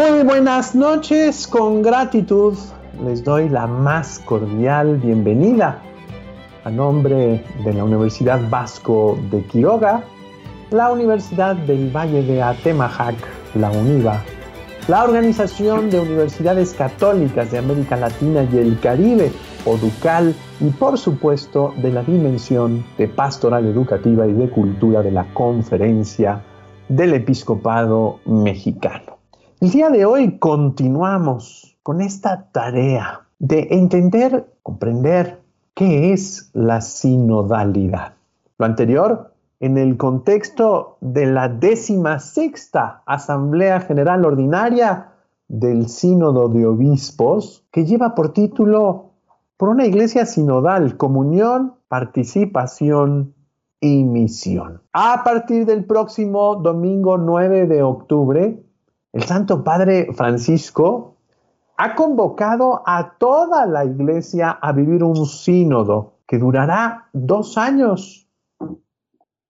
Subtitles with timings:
[0.00, 2.56] Muy buenas noches, con gratitud
[3.04, 5.78] les doy la más cordial bienvenida
[6.64, 10.02] a nombre de la Universidad Vasco de Quiroga,
[10.70, 13.14] la Universidad del Valle de Atemajac,
[13.54, 14.22] la UNIVA,
[14.88, 19.30] la Organización de Universidades Católicas de América Latina y el Caribe,
[19.66, 25.26] ODUCAL, y por supuesto de la Dimensión de Pastoral Educativa y de Cultura de la
[25.34, 26.42] Conferencia
[26.88, 29.19] del Episcopado Mexicano.
[29.60, 35.42] El día de hoy continuamos con esta tarea de entender, comprender
[35.74, 38.14] qué es la sinodalidad.
[38.56, 45.12] Lo anterior en el contexto de la décima sexta Asamblea General Ordinaria
[45.46, 49.10] del Sínodo de Obispos, que lleva por título
[49.58, 53.34] Por una iglesia sinodal, comunión, participación
[53.78, 54.80] y misión.
[54.94, 58.64] A partir del próximo domingo 9 de octubre,
[59.12, 61.16] el Santo Padre Francisco
[61.76, 68.28] ha convocado a toda la iglesia a vivir un sínodo que durará dos años.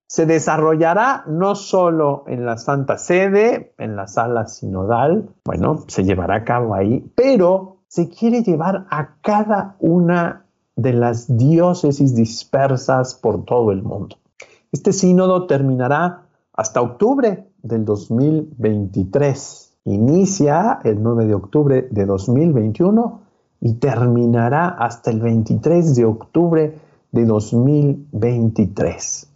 [0.07, 6.35] Se desarrollará no solo en la Santa Sede, en la sala sinodal, bueno, se llevará
[6.35, 10.45] a cabo ahí, pero se quiere llevar a cada una
[10.75, 14.17] de las diócesis dispersas por todo el mundo.
[14.71, 16.23] Este sínodo terminará
[16.53, 19.77] hasta octubre del 2023.
[19.85, 23.21] Inicia el 9 de octubre de 2021
[23.61, 26.77] y terminará hasta el 23 de octubre
[27.11, 29.27] de 2023.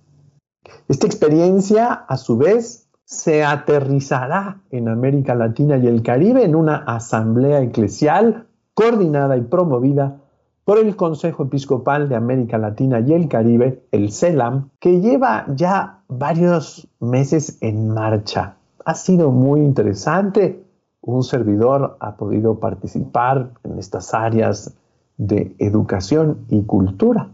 [0.88, 6.78] Esta experiencia, a su vez, se aterrizará en América Latina y el Caribe en una
[6.78, 10.22] asamblea eclesial coordinada y promovida
[10.66, 16.02] por el Consejo Episcopal de América Latina y el Caribe, el CELAM, que lleva ya
[16.08, 18.58] varios meses en marcha.
[18.84, 20.64] Ha sido muy interesante.
[21.02, 24.76] Un servidor ha podido participar en estas áreas
[25.18, 27.30] de educación y cultura.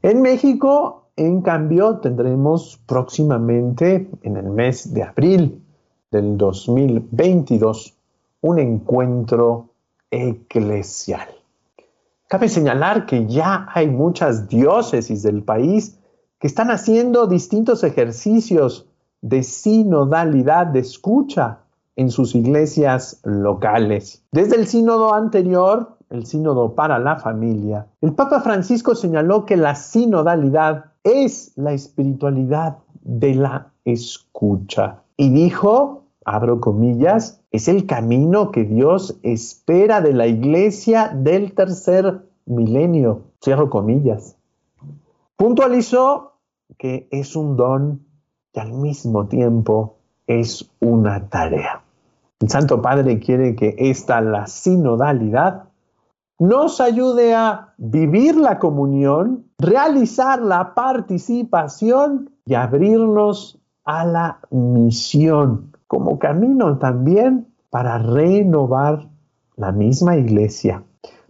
[0.00, 5.62] En México, en cambio, tendremos próximamente, en el mes de abril
[6.10, 7.94] del 2022,
[8.40, 9.68] un encuentro
[10.10, 11.28] eclesial.
[12.32, 15.98] Cabe señalar que ya hay muchas diócesis del país
[16.38, 18.88] que están haciendo distintos ejercicios
[19.20, 21.58] de sinodalidad, de escucha
[21.94, 24.24] en sus iglesias locales.
[24.32, 29.74] Desde el sínodo anterior, el sínodo para la familia, el Papa Francisco señaló que la
[29.74, 35.02] sinodalidad es la espiritualidad de la escucha.
[35.18, 42.26] Y dijo, abro comillas, es el camino que Dios espera de la iglesia del tercer
[42.46, 43.24] milenio.
[43.44, 44.36] Cierro comillas.
[45.36, 46.32] Puntualizó
[46.78, 48.06] que es un don
[48.54, 49.96] y al mismo tiempo
[50.26, 51.82] es una tarea.
[52.40, 55.64] El Santo Padre quiere que esta, la sinodalidad,
[56.38, 66.18] nos ayude a vivir la comunión, realizar la participación y abrirnos a la misión como
[66.18, 69.10] camino también para renovar
[69.56, 70.82] la misma iglesia.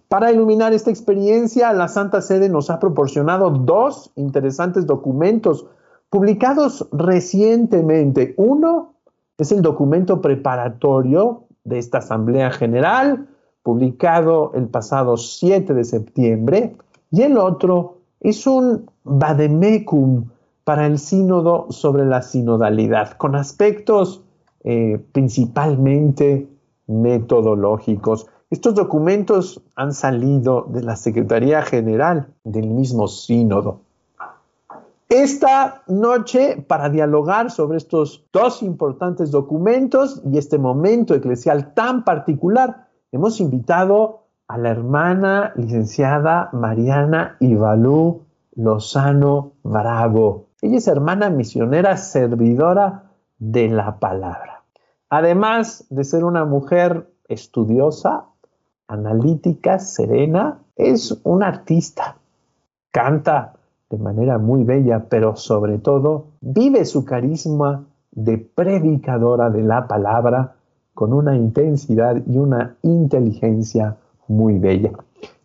[0.07, 5.67] Para iluminar esta experiencia, la Santa Sede nos ha proporcionado dos interesantes documentos
[6.11, 8.35] publicados recientemente.
[8.37, 8.95] Uno
[9.37, 13.27] es el documento preparatorio de esta Asamblea General,
[13.65, 16.77] publicado el pasado 7 de septiembre,
[17.11, 20.27] y el otro es un vademecum
[20.63, 24.23] para el sínodo sobre la sinodalidad, con aspectos
[24.65, 26.49] eh, principalmente
[26.87, 28.27] metodológicos.
[28.51, 33.81] Estos documentos han salido de la Secretaría General del mismo sínodo.
[35.09, 42.89] Esta noche, para dialogar sobre estos dos importantes documentos y este momento eclesial tan particular,
[43.11, 48.23] hemos invitado a la hermana licenciada Mariana Ibalú
[48.55, 50.47] Lozano Bravo.
[50.61, 53.12] Ella es hermana misionera servidora
[53.43, 54.63] de la palabra.
[55.09, 58.27] Además de ser una mujer estudiosa,
[58.87, 62.19] analítica, serena, es una artista.
[62.93, 63.55] Canta
[63.91, 70.55] de manera muy bella, pero sobre todo vive su carisma de predicadora de la palabra
[70.95, 73.97] con una intensidad y una inteligencia
[74.29, 74.93] muy bella.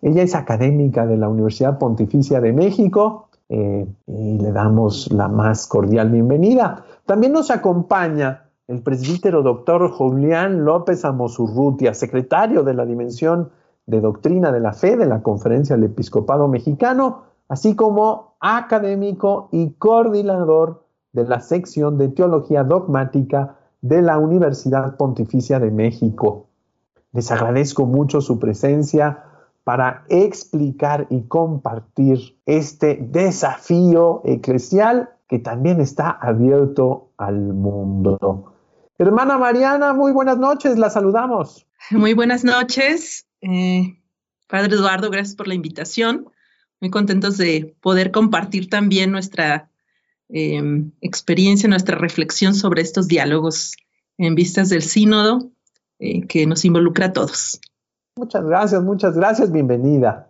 [0.03, 5.67] Ella es académica de la Universidad Pontificia de México eh, y le damos la más
[5.67, 6.83] cordial bienvenida.
[7.05, 13.51] También nos acompaña el presbítero doctor Julián López Amosurrutia, secretario de la Dimensión
[13.85, 19.71] de Doctrina de la Fe de la Conferencia del Episcopado Mexicano, así como académico y
[19.71, 20.83] coordinador
[21.13, 26.47] de la sección de Teología Dogmática de la Universidad Pontificia de México.
[27.13, 29.23] Les agradezco mucho su presencia
[29.67, 38.55] para explicar y compartir este desafío eclesial que también está abierto al mundo.
[38.97, 41.67] Hermana Mariana, muy buenas noches, la saludamos.
[41.91, 43.27] Muy buenas noches.
[43.41, 43.99] Eh,
[44.47, 46.29] Padre Eduardo, gracias por la invitación.
[46.79, 49.69] Muy contentos de poder compartir también nuestra
[50.29, 53.75] em, experiencia, nuestra reflexión sobre estos diálogos
[54.17, 55.51] en vistas del sínodo
[55.99, 57.59] eh, que nos involucra a todos.
[58.17, 60.27] Muchas gracias, muchas gracias, bienvenida.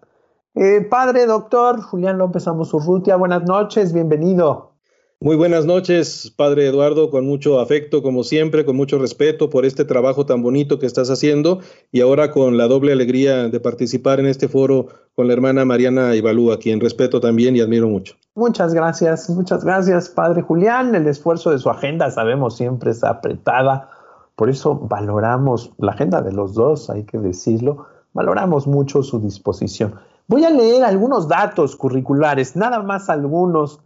[0.56, 4.74] Eh, padre, doctor Julián López Amosurrutia, buenas noches, bienvenido.
[5.20, 9.84] Muy buenas noches, Padre Eduardo, con mucho afecto, como siempre, con mucho respeto por este
[9.84, 11.60] trabajo tan bonito que estás haciendo
[11.92, 16.14] y ahora con la doble alegría de participar en este foro con la hermana Mariana
[16.14, 18.16] Ibalú, a quien respeto también y admiro mucho.
[18.36, 20.94] Muchas gracias, muchas gracias, Padre Julián.
[20.94, 23.90] El esfuerzo de su agenda, sabemos, siempre es apretada
[24.38, 29.96] por eso valoramos la agenda de los dos, hay que decirlo, valoramos mucho su disposición.
[30.28, 33.82] Voy a leer algunos datos curriculares, nada más algunos,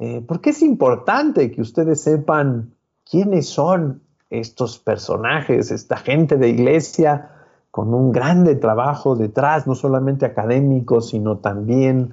[0.00, 2.74] eh, porque es importante que ustedes sepan
[3.08, 7.30] quiénes son estos personajes, esta gente de iglesia
[7.70, 12.12] con un grande trabajo detrás, no solamente académico, sino también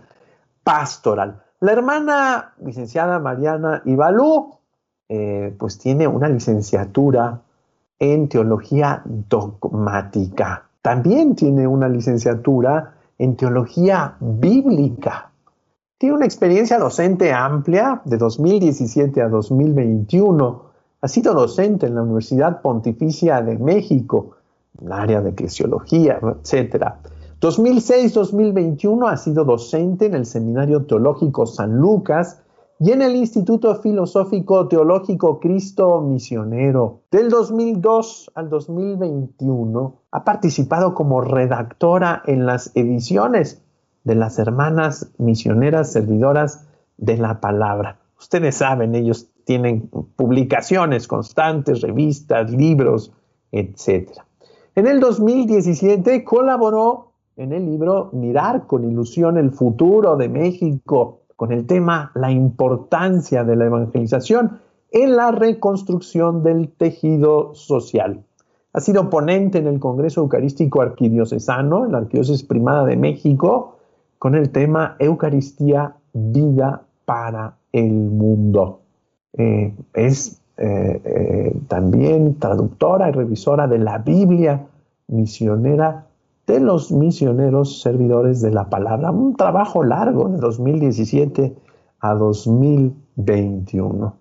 [0.63, 1.41] pastoral.
[1.59, 4.59] La hermana licenciada Mariana Ibalú,
[5.07, 7.41] eh, pues tiene una licenciatura
[7.99, 10.69] en teología dogmática.
[10.81, 15.31] También tiene una licenciatura en teología bíblica.
[15.97, 20.63] Tiene una experiencia docente amplia de 2017 a 2021.
[21.01, 24.37] Ha sido docente en la Universidad Pontificia de México,
[24.79, 26.93] en el área de eclesiología, etc.
[27.41, 32.41] 2006-2021 ha sido docente en el Seminario Teológico San Lucas
[32.81, 37.01] y en el Instituto Filosófico Teológico Cristo Misionero.
[37.11, 43.61] Del 2002 al 2021 ha participado como redactora en las ediciones
[44.05, 47.99] de las hermanas misioneras servidoras de la palabra.
[48.17, 53.11] Ustedes saben, ellos tienen publicaciones constantes, revistas, libros,
[53.51, 54.09] etc.
[54.75, 61.53] En el 2017 colaboró en el libro Mirar con ilusión el futuro de México con
[61.53, 64.59] el tema la importancia de la evangelización
[64.91, 68.25] en la reconstrucción del tejido social.
[68.73, 73.77] Ha sido ponente en el Congreso Eucarístico Arquidiocesano, en la Arquidiócesis Primada de México,
[74.17, 78.81] con el tema Eucaristía, vida para el mundo.
[79.31, 84.67] Eh, es eh, eh, también traductora y revisora de la Biblia
[85.07, 86.05] misionera
[86.49, 89.11] de los misioneros servidores de la palabra.
[89.11, 91.55] Un trabajo largo de 2017
[91.99, 94.15] a 2021.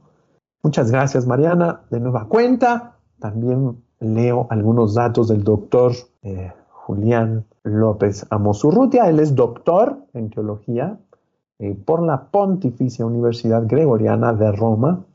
[0.63, 1.81] Muchas gracias, Mariana.
[1.91, 5.93] De nueva cuenta, también leo algunos datos del doctor
[6.23, 9.09] eh, Julián López Amosurrutia.
[9.09, 10.99] Él es doctor en teología
[11.59, 15.07] eh, por la Pontificia Universidad Gregoriana de Roma,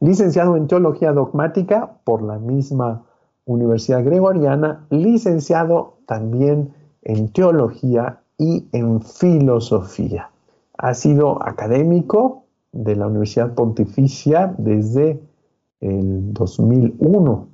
[0.00, 3.06] licenciado en teología dogmática por la misma
[3.46, 6.72] Universidad Gregoriana, licenciado también
[7.02, 10.30] en teología y en filosofía.
[10.78, 15.20] Ha sido académico de la Universidad Pontificia desde
[15.80, 17.48] el 2001.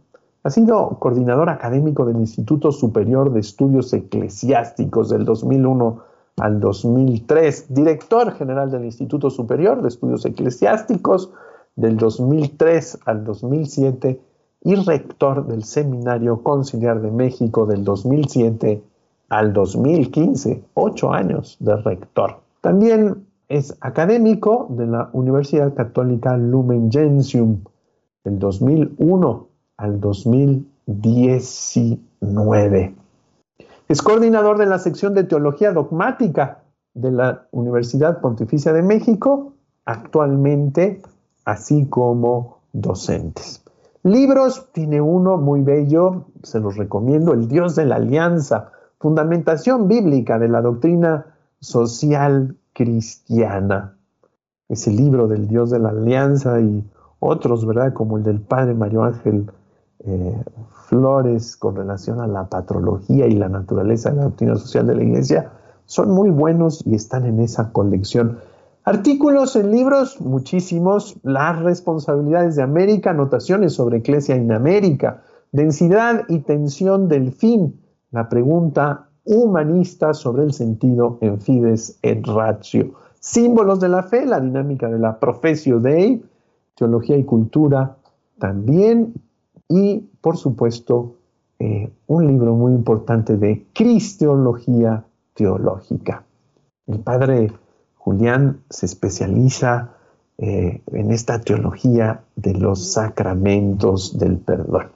[0.44, 6.02] Ha sido coordinador académico del Instituto Superior de Estudios Eclesiásticos del 2001
[6.36, 11.32] al 2003, director general del Instituto Superior de Estudios Eclesiásticos
[11.74, 14.20] del 2003 al 2007
[14.64, 18.82] y rector del Seminario Conciliar de México del 2007
[19.28, 22.40] al 2015, ocho años de rector.
[22.62, 27.60] También es académico de la Universidad Católica Lumen Gentium
[28.24, 32.94] del 2001 al 2019.
[33.88, 36.62] Es coordinador de la sección de Teología Dogmática
[36.94, 39.52] de la Universidad Pontificia de México,
[39.84, 41.02] actualmente,
[41.44, 43.63] así como docentes.
[44.04, 50.38] Libros, tiene uno muy bello, se los recomiendo, El Dios de la Alianza, fundamentación bíblica
[50.38, 51.24] de la doctrina
[51.60, 53.96] social cristiana.
[54.68, 56.84] Ese libro del Dios de la Alianza y
[57.18, 57.94] otros, ¿verdad?
[57.94, 59.50] Como el del Padre Mario Ángel
[60.00, 60.44] eh,
[60.86, 65.02] Flores con relación a la patrología y la naturaleza de la doctrina social de la
[65.02, 65.50] Iglesia,
[65.86, 68.38] son muy buenos y están en esa colección.
[68.86, 71.16] Artículos en libros, muchísimos.
[71.22, 75.22] Las responsabilidades de América, anotaciones sobre Eclesia en América,
[75.52, 82.92] densidad y tensión del fin, la pregunta humanista sobre el sentido en Fides et Ratio,
[83.20, 86.22] símbolos de la fe, la dinámica de la Profesio Dei,
[86.74, 87.96] teología y cultura,
[88.38, 89.14] también
[89.66, 91.14] y, por supuesto,
[91.58, 96.22] eh, un libro muy importante de cristiología teológica.
[96.86, 97.50] El padre
[98.04, 99.94] Julián se especializa
[100.36, 104.88] eh, en esta teología de los sacramentos del perdón.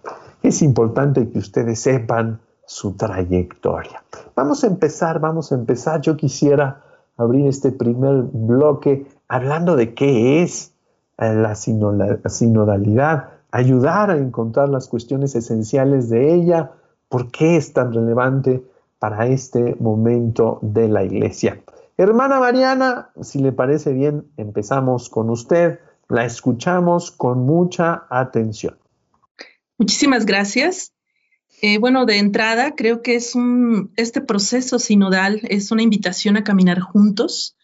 [0.43, 4.05] Es importante que ustedes sepan su trayectoria.
[4.37, 6.03] Vamos a empezar, vamos a empezar.
[6.03, 6.83] Yo quisiera
[7.17, 10.75] abrir este primer bloque hablando de qué es
[11.17, 16.73] eh, la sinodalidad, ayudar a encontrar las cuestiones esenciales de ella,
[17.09, 18.63] por qué es tan relevante
[18.99, 21.59] para este momento de la iglesia.
[22.01, 28.79] Hermana Mariana, si le parece bien, empezamos con usted, la escuchamos con mucha atención.
[29.79, 30.93] Muchísimas gracias.
[31.61, 36.45] Eh, bueno, de entrada, creo que es un, este proceso sinodal es una invitación a
[36.45, 37.57] caminar juntos,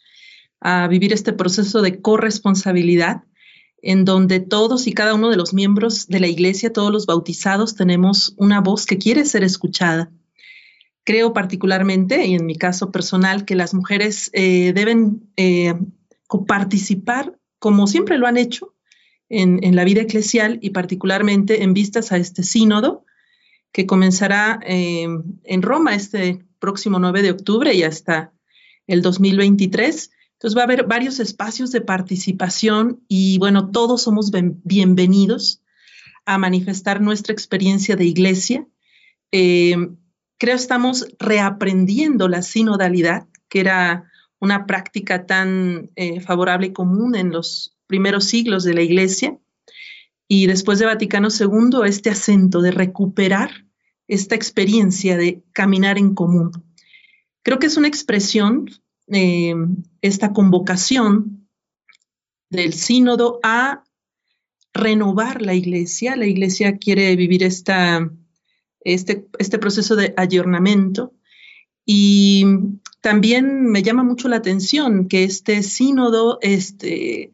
[0.59, 3.23] a vivir este proceso de corresponsabilidad,
[3.83, 7.77] en donde todos y cada uno de los miembros de la iglesia, todos los bautizados,
[7.77, 10.11] tenemos una voz que quiere ser escuchada.
[11.05, 15.75] Creo particularmente, y en mi caso personal, que las mujeres eh, deben eh,
[16.47, 18.75] participar, como siempre lo han hecho,
[19.29, 23.05] en, en la vida eclesial y particularmente en vistas a este sínodo,
[23.75, 25.09] que comenzará eh,
[25.43, 28.33] en Roma este próximo 9 de octubre y hasta
[28.87, 30.13] el 2023.
[30.35, 34.31] Entonces va a haber varios espacios de participación y bueno, todos somos
[34.63, 35.61] bienvenidos
[36.25, 38.65] a manifestar nuestra experiencia de iglesia.
[39.33, 39.77] Eh,
[40.45, 47.31] creo estamos reaprendiendo la sinodalidad, que era una práctica tan eh, favorable y común en
[47.31, 49.39] los primeros siglos de la iglesia.
[50.29, 53.65] Y después de Vaticano II, este acento de recuperar
[54.07, 56.53] esta experiencia de caminar en común.
[57.43, 58.69] Creo que es una expresión,
[59.07, 59.55] eh,
[60.03, 61.49] esta convocación
[62.51, 63.83] del sínodo a
[64.75, 66.17] renovar la iglesia.
[66.17, 68.11] La iglesia quiere vivir esta,
[68.85, 71.13] este, este proceso de ayornamiento
[71.85, 72.45] y
[73.01, 77.33] también me llama mucho la atención que este sínodo este,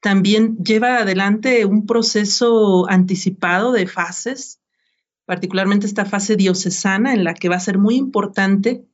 [0.00, 4.60] también lleva adelante un proceso anticipado de fases
[5.24, 8.84] particularmente esta fase diocesana en la que va a ser muy importante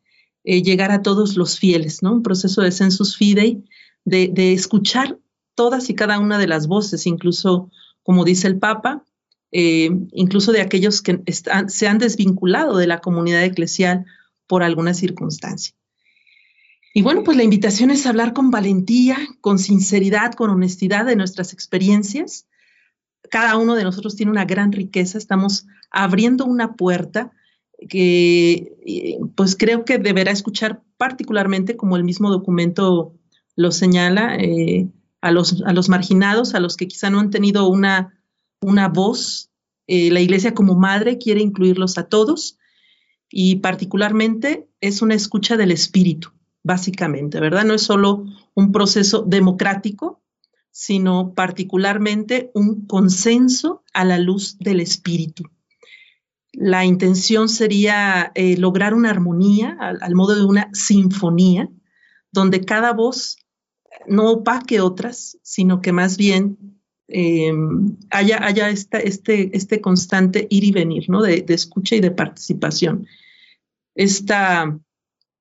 [0.45, 2.12] eh, llegar a todos los fieles, ¿no?
[2.12, 3.64] Un proceso de census fidei,
[4.04, 5.18] de, escuchar
[5.54, 7.71] todas y cada una de las voces, incluso,
[8.02, 9.04] como dice el Papa,
[9.52, 11.23] eh, incluso de aquellos que
[11.69, 14.05] se han desvinculado de la comunidad eclesial
[14.47, 15.75] por alguna circunstancia.
[16.95, 21.52] Y bueno, pues la invitación es hablar con valentía, con sinceridad, con honestidad de nuestras
[21.52, 22.47] experiencias,
[23.31, 27.33] cada uno de nosotros tiene una gran riqueza, estamos abriendo una puerta
[27.88, 33.14] que eh, pues creo que deberá escuchar particularmente, como el mismo documento
[33.55, 34.88] lo señala, eh,
[35.21, 38.17] a, los, a los marginados, a los que quizá no han tenido una,
[38.61, 39.50] una voz.
[39.87, 42.59] Eh, la iglesia como madre quiere incluirlos a todos
[43.31, 46.31] y particularmente es una escucha del espíritu,
[46.62, 47.65] básicamente, ¿verdad?
[47.65, 48.25] No es solo
[48.55, 50.23] un proceso democrático,
[50.71, 55.45] sino particularmente un consenso a la luz del espíritu.
[56.53, 61.69] La intención sería eh, lograr una armonía al, modo de una sinfonía,
[62.33, 63.38] donde cada voz
[64.07, 66.77] no opaque otras, sino que más bien
[67.09, 67.53] eh,
[68.11, 71.23] haya, haya este, este, constante ir y venir, ¿no?
[71.23, 73.07] De, escucha y de participación.
[73.95, 74.79] Esta,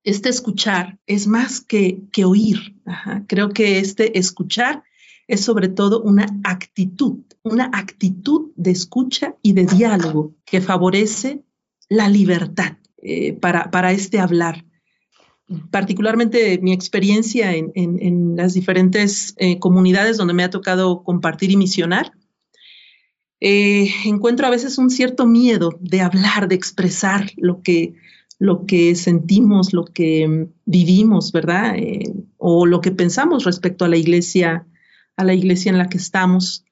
[0.02, 2.76] este escuchar es más que, que oír.
[3.26, 4.82] Creo que este escuchar
[5.26, 11.44] es sobre todo una actitud, una actitud de escucha y de diálogo que favorece
[11.90, 14.64] la libertad eh, para, para, este hablar.
[15.70, 22.12] Particularmente mi experiencia en, las diferentes eh, comunidades donde me ha tocado compartir y misionar,
[23.40, 27.94] eh, encuentro a veces un cierto miedo de hablar, de expresar lo que,
[28.38, 31.76] lo que sentimos, lo que vivimos, ¿verdad?
[32.36, 34.66] o lo que pensamos respecto a la iglesia
[35.18, 36.64] a la iglesia en la que estamos.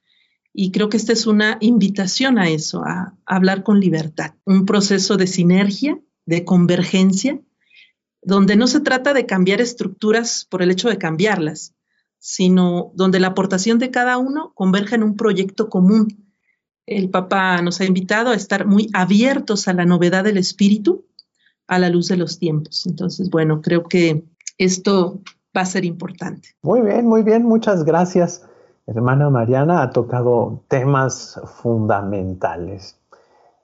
[0.54, 5.18] Y creo que esta es una invitación a eso, a, hablar con libertad, un proceso
[5.18, 7.38] de sinergia, de convergencia,
[8.26, 11.74] donde no se trata de cambiar estructuras por el hecho de cambiarlas,
[12.18, 16.32] sino donde la aportación de cada uno converge en un proyecto común.
[16.86, 21.06] El Papa nos ha invitado a estar muy abiertos a la novedad del espíritu
[21.68, 22.84] a la luz de los tiempos.
[22.86, 24.24] Entonces, bueno, creo que
[24.58, 25.20] esto
[25.56, 26.48] va a ser importante.
[26.62, 28.44] Muy bien, muy bien, muchas gracias.
[28.88, 32.98] Hermana Mariana ha tocado temas fundamentales.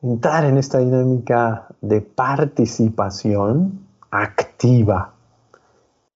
[0.03, 5.15] Entrar en esta dinámica de participación activa.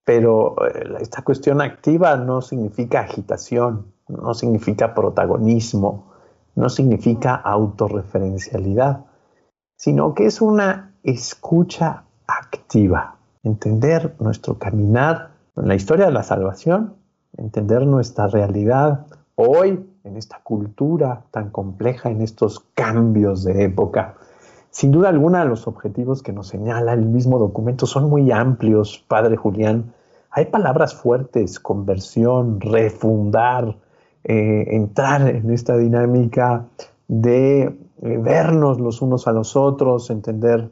[0.05, 6.12] Pero eh, esta cuestión activa no significa agitación, no significa protagonismo,
[6.55, 9.05] no significa autorreferencialidad,
[9.76, 16.95] sino que es una escucha activa, entender nuestro caminar en la historia de la salvación,
[17.37, 24.15] entender nuestra realidad hoy en esta cultura tan compleja, en estos cambios de época.
[24.76, 29.35] Sin duda alguna, los objetivos que nos señala el mismo documento son muy amplios, Padre
[29.35, 29.95] Julián.
[30.30, 33.75] Hay palabras fuertes, conversión, refundar,
[34.23, 36.66] eh, entrar en esta dinámica
[37.09, 40.68] de eh, vernos los unos a los otros, entender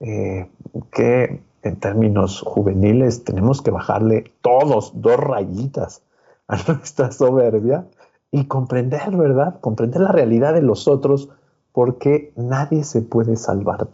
[0.00, 0.50] eh,
[0.90, 6.02] que en términos juveniles tenemos que bajarle todos dos rayitas
[6.48, 7.86] a nuestra soberbia
[8.32, 9.60] y comprender, ¿verdad?
[9.60, 11.28] Comprender la realidad de los otros
[11.74, 13.88] porque nadie se puede salvar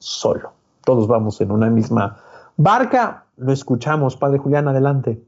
[0.00, 0.52] solo.
[0.84, 2.20] Todos vamos en una misma
[2.56, 3.26] barca.
[3.36, 5.20] Lo escuchamos, Padre Julián, adelante.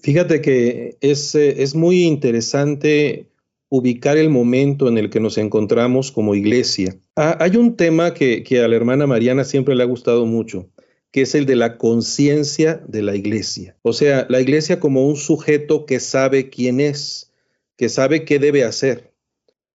[0.00, 3.30] Fíjate que es, eh, es muy interesante
[3.68, 6.96] ubicar el momento en el que nos encontramos como iglesia.
[7.14, 10.68] Ah, hay un tema que, que, a la hermana Mariana siempre le ha gustado mucho,
[11.12, 13.76] que es el de la conciencia de la iglesia.
[13.82, 17.32] O sea, la iglesia como un sujeto que sabe quién es,
[17.76, 19.11] que sabe qué debe hacer.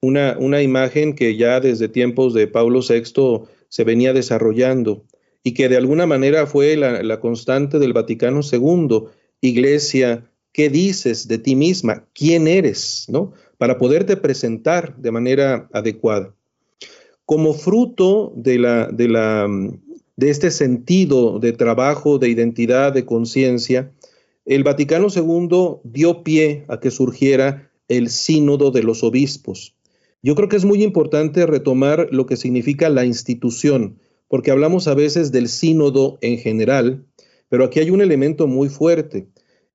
[0.02, 5.04] Una, una imagen que ya desde tiempos de Pablo VI se venía desarrollando
[5.44, 9.06] y que de alguna manera fue la, la constante del Vaticano II.
[9.42, 12.06] Iglesia, ¿qué dices de ti misma?
[12.14, 13.06] ¿Quién eres?
[13.08, 13.34] ¿No?
[13.58, 16.34] Para poderte presentar de manera adecuada.
[17.26, 19.48] Como fruto de la, de la
[20.18, 23.92] de este sentido de trabajo, de identidad, de conciencia,
[24.46, 29.76] el Vaticano II dio pie a que surgiera el sínodo de los obispos.
[30.24, 34.96] Yo creo que es muy importante retomar lo que significa la institución, porque hablamos a
[34.96, 37.06] veces del sínodo en general,
[37.50, 39.28] pero aquí hay un elemento muy fuerte.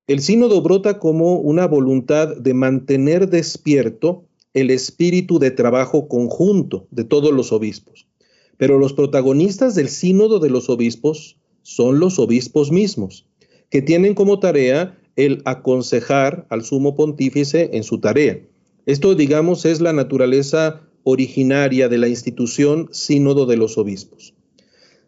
[0.07, 7.05] El sínodo brota como una voluntad de mantener despierto el espíritu de trabajo conjunto de
[7.05, 8.07] todos los obispos.
[8.59, 13.27] Pero los protagonistas del sínodo de los obispos son los obispos mismos,
[13.71, 18.41] que tienen como tarea el aconsejar al sumo pontífice en su tarea.
[18.87, 24.35] Esto, digamos, es la naturaleza originaria de la institución sínodo de los obispos.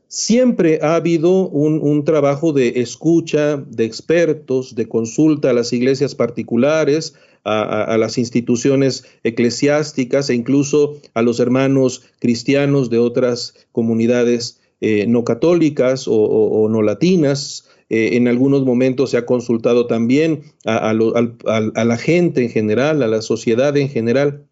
[0.09, 7.15] Siempre ha habido un, trabajo de escucha de expertos, de consulta a las iglesias particulares,
[7.43, 15.25] a, las instituciones eclesiásticas e incluso a los hermanos cristianos de otras comunidades eh, no
[15.25, 17.69] católicas o, no latinas.
[17.91, 23.09] Eh, en algunos momentos se ha consultado también a, a la gente en general, a
[23.09, 24.47] la sociedad en general.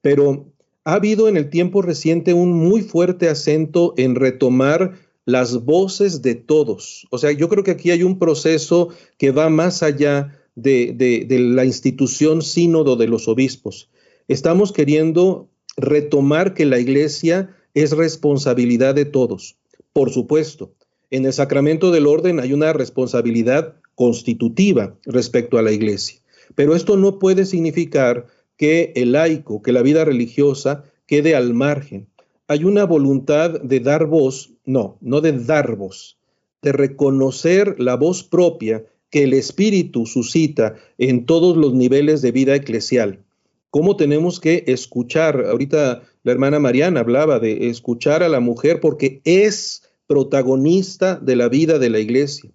[0.00, 0.46] Pero
[0.84, 4.94] ha habido en el tiempo reciente un muy fuerte acento en retomar
[5.28, 7.06] las voces de todos.
[7.10, 11.66] O sea, yo creo que aquí hay un proceso que va más allá de, la
[11.66, 13.90] institución sínodo de los obispos.
[14.26, 19.58] Estamos queriendo retomar que la iglesia es responsabilidad de todos.
[19.92, 20.72] Por supuesto,
[21.10, 26.20] en el sacramento del orden hay una responsabilidad constitutiva respecto a la iglesia,
[26.54, 32.08] pero esto no puede significar que el laico, que la vida religiosa quede al margen.
[32.48, 36.18] Hay una voluntad de dar voz, no, no de dar voz,
[36.62, 42.54] de reconocer la voz propia que el Espíritu suscita en todos los niveles de vida
[42.54, 43.20] eclesial.
[43.70, 45.44] ¿Cómo tenemos que escuchar?
[45.46, 51.48] Ahorita la hermana Mariana hablaba de escuchar a la mujer porque es protagonista de la
[51.48, 52.50] vida de la iglesia.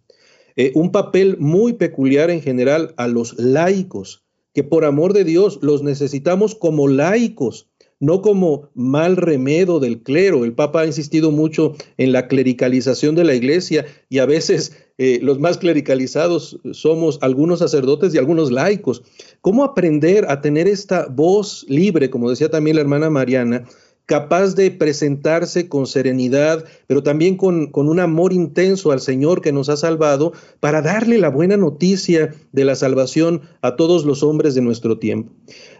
[0.57, 5.59] Eh, un papel muy peculiar en general a los laicos, que por amor de Dios
[5.61, 10.43] los necesitamos como laicos, no como mal remedio del clero.
[10.43, 15.19] El Papa ha insistido mucho en la clericalización de la iglesia y a veces eh,
[15.23, 19.03] los más clericalizados somos algunos sacerdotes y algunos laicos.
[19.41, 23.65] ¿Cómo aprender a tener esta voz libre, como decía también la hermana Mariana,
[24.05, 29.51] capaz de presentarse con serenidad, pero también con, con, un amor intenso al Señor que
[29.51, 34.55] nos ha salvado, para darle la buena noticia de la salvación a todos los hombres
[34.55, 35.31] de nuestro tiempo.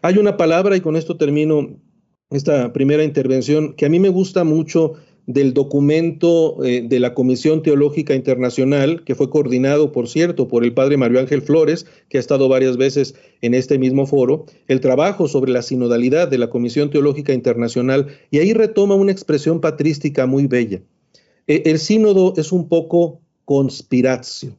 [0.02, 1.80] Hay una palabra, y con esto termino
[2.30, 4.94] esta primera intervención, que a mí me gusta mucho
[5.26, 10.74] del documento eh, de la Comisión Teológica Internacional, que fue coordinado, por cierto, por el
[10.74, 15.28] padre Mario Ángel Flores, que ha estado varias veces en este mismo foro, el trabajo
[15.28, 20.48] sobre la sinodalidad de la Comisión Teológica Internacional, y ahí retoma una expresión patrística muy
[20.48, 20.82] bella.
[21.48, 24.58] E, el sínodo es un poco conspiratio,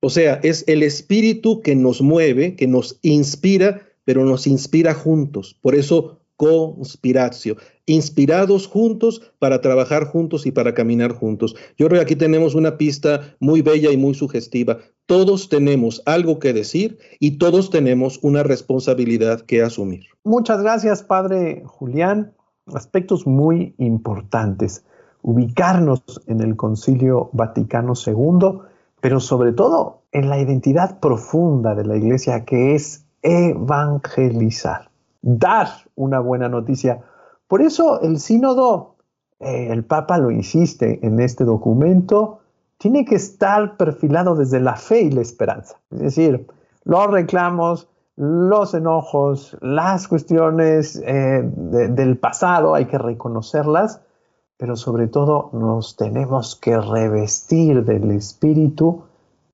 [0.00, 5.56] o sea, es el espíritu que nos mueve, que nos inspira, pero nos inspira juntos.
[5.60, 11.56] Por eso conspiratio, inspirados juntos para trabajar juntos y para caminar juntos.
[11.78, 14.78] Yo creo que aquí tenemos una pista muy bella y muy sugestiva.
[15.06, 20.04] Todos tenemos algo que decir y todos tenemos una responsabilidad que asumir.
[20.24, 22.32] Muchas gracias, Padre Julián.
[22.74, 24.84] Aspectos muy importantes.
[25.22, 28.60] Ubicarnos en el Concilio Vaticano II,
[29.00, 34.90] pero sobre todo en la identidad profunda de la Iglesia que es evangelizar
[35.22, 37.02] dar una buena noticia.
[37.48, 38.96] Por eso el sínodo,
[39.40, 42.40] eh, el Papa lo insiste en este documento,
[42.78, 45.80] tiene que estar perfilado desde la fe y la esperanza.
[45.90, 46.46] Es decir,
[46.84, 54.00] los reclamos, los enojos, las cuestiones eh, del pasado, hay que reconocerlas,
[54.56, 59.02] pero sobre todo nos tenemos que revestir del espíritu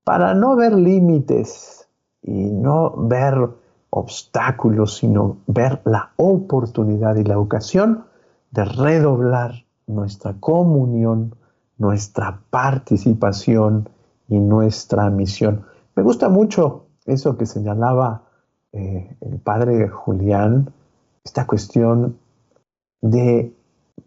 [0.05, 1.88] para no ver límites
[2.22, 3.48] y no ver
[3.95, 8.05] obstáculos, sino ver la oportunidad y la ocasión
[8.51, 11.35] de redoblar nuestra comunión,
[11.77, 13.91] nuestra participación
[14.29, 15.67] y nuestra misión.
[15.95, 18.23] Me gusta mucho eso que señalaba
[18.73, 20.73] eh, el padre Julián,
[21.23, 22.17] esta cuestión
[23.03, 23.53] de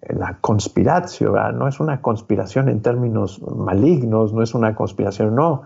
[0.10, 5.62] la conspiración, no es una conspiración en términos malignos, no es una conspiración, no,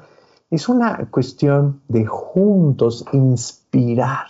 [0.49, 4.27] es una cuestión de juntos inspirar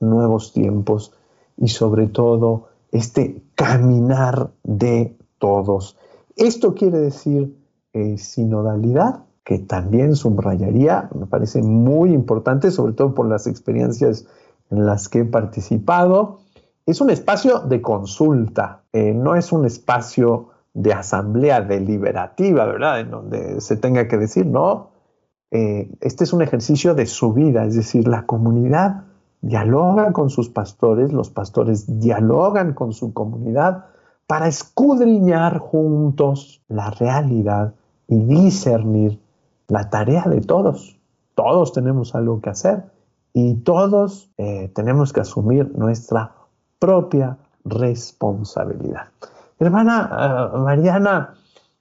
[0.00, 1.12] nuevos tiempos
[1.56, 5.96] y sobre todo este caminar de todos.
[6.36, 7.54] Esto quiere decir
[7.92, 14.26] eh, sinodalidad, que también subrayaría, me parece muy importante, sobre todo por las experiencias
[14.70, 16.40] en las que he participado.
[16.86, 23.00] Es un espacio de consulta, eh, no es un espacio de asamblea deliberativa, ¿verdad?
[23.00, 24.90] En donde se tenga que decir, no,
[25.50, 29.04] eh, este es un ejercicio de su vida, es decir, la comunidad
[29.40, 33.86] dialoga con sus pastores, los pastores dialogan con su comunidad
[34.26, 37.74] para escudriñar juntos la realidad
[38.08, 39.20] y discernir
[39.68, 40.98] la tarea de todos.
[41.34, 42.84] Todos tenemos algo que hacer
[43.32, 46.32] y todos eh, tenemos que asumir nuestra
[46.78, 49.08] propia responsabilidad.
[49.58, 51.34] Hermana eh, Mariana,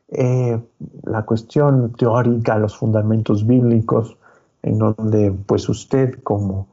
[0.10, 0.60] eh,
[1.04, 4.18] la cuestión teórica, los fundamentos bíblicos,
[4.64, 6.68] en donde pues usted como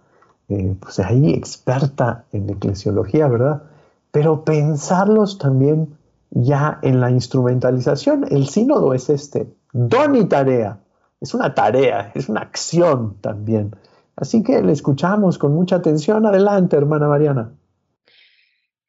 [0.49, 3.63] eh, pues ahí experta en eclesiología, ¿verdad?
[4.11, 5.97] Pero pensarlos también
[6.31, 8.27] ya en la instrumentalización.
[8.31, 10.79] El sínodo es este, don y tarea.
[11.21, 13.75] Es una tarea, es una acción también.
[14.17, 16.27] Así que le escuchamos con mucha atención.
[16.27, 17.53] Adelante, hermana Mariana.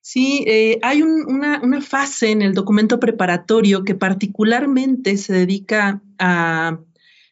[0.08, 6.80] Sí, eh, hay una, fase en el documento preparatorio que particularmente se dedica a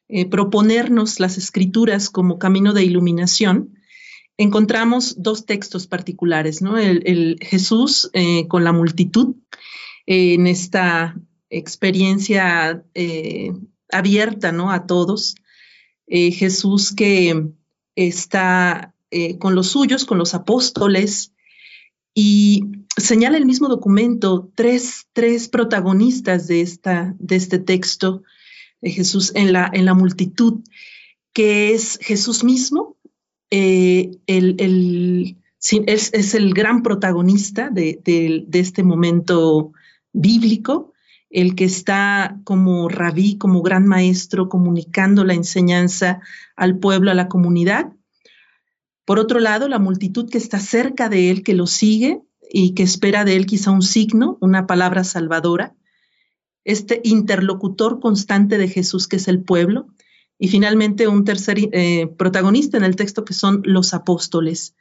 [0.07, 3.77] eh, proponernos las escrituras como camino de iluminación.
[4.37, 6.79] Encontramos dos textos particulares, ¿no?
[6.79, 9.35] El, Jesús eh, con la multitud
[10.07, 11.15] en esta
[11.51, 12.83] experiencia
[13.91, 14.71] abierta, ¿no?
[14.71, 15.35] A todos.
[16.07, 17.49] Jesús que
[17.95, 18.95] está
[19.37, 21.32] con los suyos, con los apóstoles,
[22.13, 22.63] y
[22.97, 28.23] señala el mismo documento tres, tres protagonistas de, esta, de este texto
[28.81, 30.61] de Jesús en la, en la multitud,
[31.33, 32.97] que es Jesús mismo,
[33.49, 35.37] eh, el, el,
[35.87, 39.71] es, es, el gran protagonista de, de, este momento
[40.11, 40.93] bíblico,
[41.29, 46.19] el que está como rabí, como gran maestro, comunicando la enseñanza
[46.55, 47.93] al pueblo, a la comunidad.
[49.05, 52.83] Por otro lado, la multitud que está cerca de él, que lo sigue y que
[52.83, 55.75] espera de él quizá un signo, una palabra salvadora.
[56.63, 59.87] Este interlocutor constante de Jesús, que es el pueblo.
[60.39, 64.75] Y finalmente un tercer eh, protagonista en el texto, que son los apóstoles.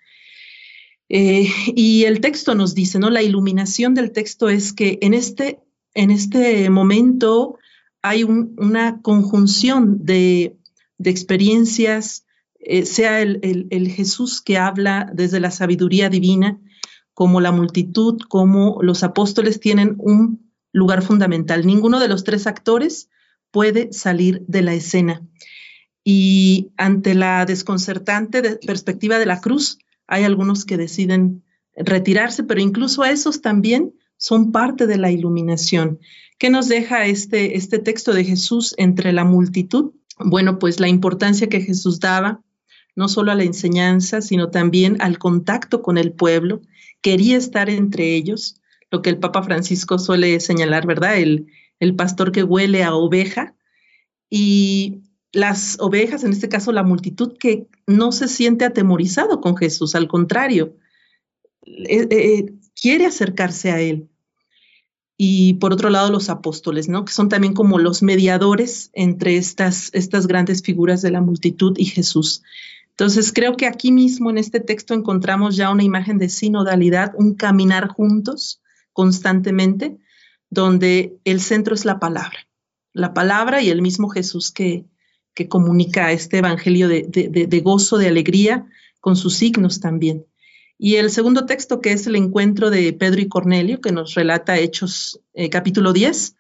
[1.09, 3.11] Eh, y el texto nos dice, ¿no?
[3.11, 5.61] La iluminación del texto es que en este,
[5.95, 7.59] en este momento
[8.01, 10.57] hay una conjunción de,
[10.99, 12.25] de experiencias,
[12.65, 16.61] eh, sea el, Jesús que habla desde la sabiduría divina,
[17.13, 21.67] como la multitud, como los apóstoles tienen un lugar fundamental.
[21.67, 23.11] Ninguno de los tres actores
[23.51, 25.23] puede salir de la escena.
[26.05, 31.43] Y ante la desconcertante perspectiva de la cruz, hay algunos que deciden
[31.77, 35.99] retirarse, pero incluso esos también son parte de la iluminación.
[36.39, 39.93] ¿Qué nos deja este, este texto de Jesús entre la multitud?
[40.19, 42.41] Bueno, pues la importancia que Jesús daba
[42.95, 46.63] no solo a la enseñanza, sino también al contacto con el pueblo.
[47.01, 51.17] Quería estar entre ellos, lo que el Papa Francisco suele señalar, ¿verdad?
[51.17, 51.47] El,
[51.81, 53.55] el pastor que huele a oveja.
[54.31, 55.03] Y
[55.33, 60.09] las ovejas, en este caso la multitud, que no se siente atemorizado con Jesús, al
[60.09, 60.77] contrario,
[61.65, 64.09] eh, eh, quiere acercarse a Él.
[65.17, 67.05] Y por otro lado, los apóstoles, ¿no?
[67.05, 71.85] Que son también como los mediadores entre estas, estas grandes figuras de la multitud y
[71.85, 72.43] Jesús.
[73.03, 77.35] Entonces, creo que aquí mismo en este texto encontramos ya una imagen de sinodalidad, un
[77.35, 78.63] caminar juntos
[78.93, 79.99] constantemente,
[80.51, 82.47] donde el centro es la palabra.
[82.93, 84.85] La palabra y el mismo Jesús que,
[85.35, 88.67] que comunica este evangelio de, de gozo, de alegría,
[89.01, 90.25] con sus signos también.
[90.79, 94.61] Y el segundo texto, que es el encuentro de Pedro y Cornelio, que nos relata
[94.61, 96.37] Hechos eh, capítulo 10,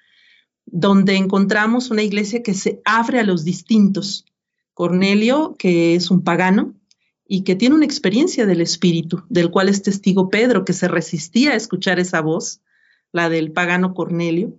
[0.66, 4.27] donde encontramos una iglesia que se abre a los distintos.
[4.75, 6.75] Cornelio, que es un pagano
[7.27, 11.53] y que tiene una experiencia del Espíritu, del cual es testigo Pedro, que se resistía
[11.53, 12.61] a escuchar esa voz,
[13.13, 14.59] la del pagano Cornelio,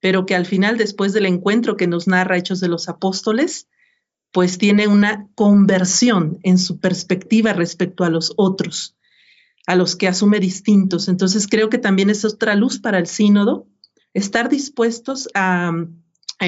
[0.00, 3.68] pero que al final, después del encuentro que nos narra Hechos de los Apóstoles,
[4.32, 8.96] pues tiene una conversión en su perspectiva respecto a los otros,
[9.66, 11.08] a los que asume distintos.
[11.08, 13.66] Entonces creo que también es otra luz para el sínodo,
[14.14, 15.72] estar dispuestos a,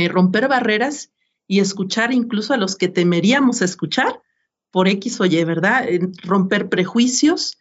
[0.09, 1.11] romper barreras
[1.51, 4.23] y escuchar incluso a los que temeríamos escuchar
[4.71, 5.85] por X o Y, ¿verdad?
[6.23, 7.59] Romper prejuicios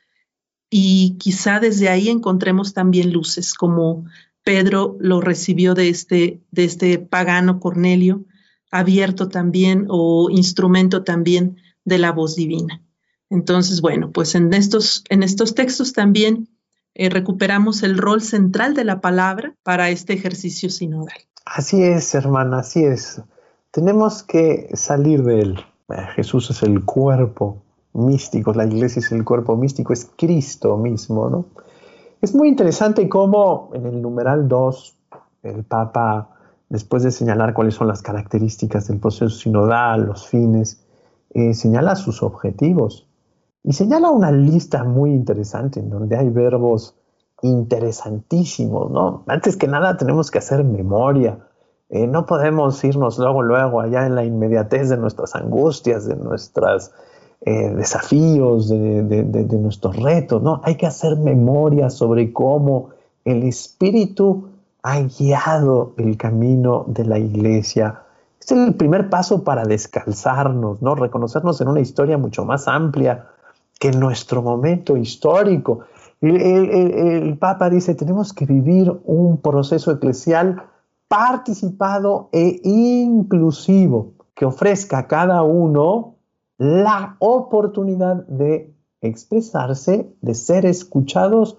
[0.70, 4.06] y quizá desde ahí encontremos también luces, como
[4.44, 8.26] Pedro lo recibió de este, de este pagano Cornelio,
[8.70, 12.84] abierto también o instrumento también de la voz divina.
[13.32, 16.48] Entonces, bueno, pues en estos, en estos textos también
[16.94, 21.18] eh, recuperamos el rol central de la palabra para este ejercicio sinodal.
[21.44, 23.24] Así es, hermana, así es.
[23.72, 25.60] Tenemos que salir de él.
[25.90, 27.62] Eh, Jesús es el cuerpo
[27.94, 31.46] místico, la iglesia es el cuerpo místico, es Cristo mismo, ¿no?
[32.22, 34.98] Es muy interesante cómo en el numeral 2
[35.44, 36.30] el Papa
[36.70, 40.86] después de señalar cuáles son las características del proceso sinodal, los fines,
[41.32, 43.08] eh, señala sus objetivos
[43.64, 46.96] y señala una lista muy interesante en donde hay verbos
[47.42, 49.24] interesantísimos, ¿no?
[49.28, 51.40] Antes que nada tenemos que hacer memoria.
[51.90, 56.92] Eh, no podemos irnos luego, luego, allá en la inmediatez de nuestras angustias, de nuestros
[57.42, 60.62] eh, desafíos, de, de nuestros retos, ¿no?
[60.64, 62.90] Hay que hacer memoria sobre cómo
[63.26, 64.50] el Espíritu
[64.84, 68.04] ha guiado el camino de la iglesia.
[68.40, 70.96] Es el primer paso para descalzarnos, ¿no?
[70.96, 73.28] Reconocernos en una historia mucho más amplia
[73.80, 75.82] que nuestro momento histórico.
[76.22, 80.64] El, Papa dice, tenemos que vivir un proceso eclesial
[81.10, 86.16] participado e inclusivo que ofrezca a cada uno
[86.58, 91.58] la oportunidad de expresarse, de ser escuchados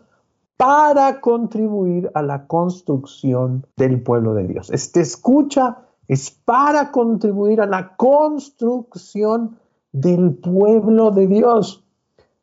[0.57, 4.71] para contribuir a la construcción del pueblo de Dios.
[4.71, 9.59] Este escucha es para contribuir a la construcción
[9.93, 11.85] del pueblo de Dios.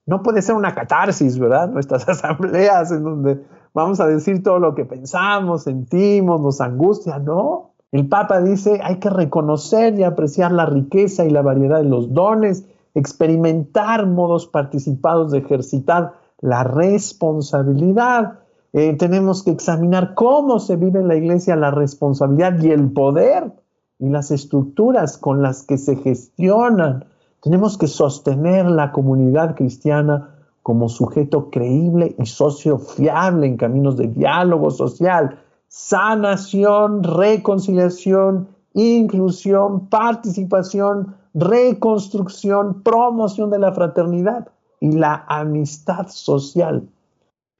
[0.06, 1.70] No puede ser una catarsis, ¿verdad?
[1.70, 3.46] Nuestras asambleas en donde
[3.78, 7.74] vamos a decir todo lo que pensamos, sentimos, nos angustia, no.
[7.92, 12.12] El Papa dice, hay que reconocer y apreciar la riqueza y la variedad de los
[12.12, 18.40] dones, experimentar modos participados de ejercitar la responsabilidad.
[18.74, 23.54] Eh, tenemos que examinar cómo se vive en la iglesia la responsabilidad y el poder
[24.00, 27.06] y las estructuras con las que se gestionan.
[27.44, 30.37] Tenemos que sostener la comunidad cristiana
[30.68, 41.16] como sujeto creíble y socio fiable en caminos de diálogo social, sanación, reconciliación, inclusión, participación,
[41.34, 44.50] reconstrucción, promoción de la fraternidad
[44.82, 46.90] y la amistad social.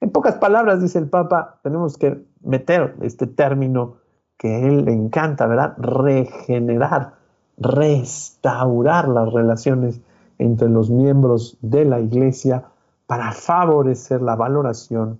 [0.02, 3.94] En pocas palabras, dice el Papa, tenemos que meter este término
[4.36, 5.78] que a él le encanta, ¿verdad?
[5.78, 7.14] Regenerar,
[7.56, 9.98] restaurar las relaciones
[10.36, 12.64] entre los miembros de la iglesia
[13.08, 15.18] para favorecer la valoración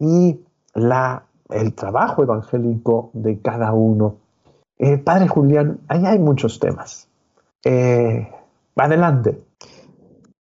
[0.00, 0.38] y
[0.72, 4.16] la, el trabajo evangélico de cada uno.
[4.78, 7.06] Eh, padre Julián, ahí hay muchos temas.
[7.64, 8.26] Eh,
[8.76, 9.38] adelante.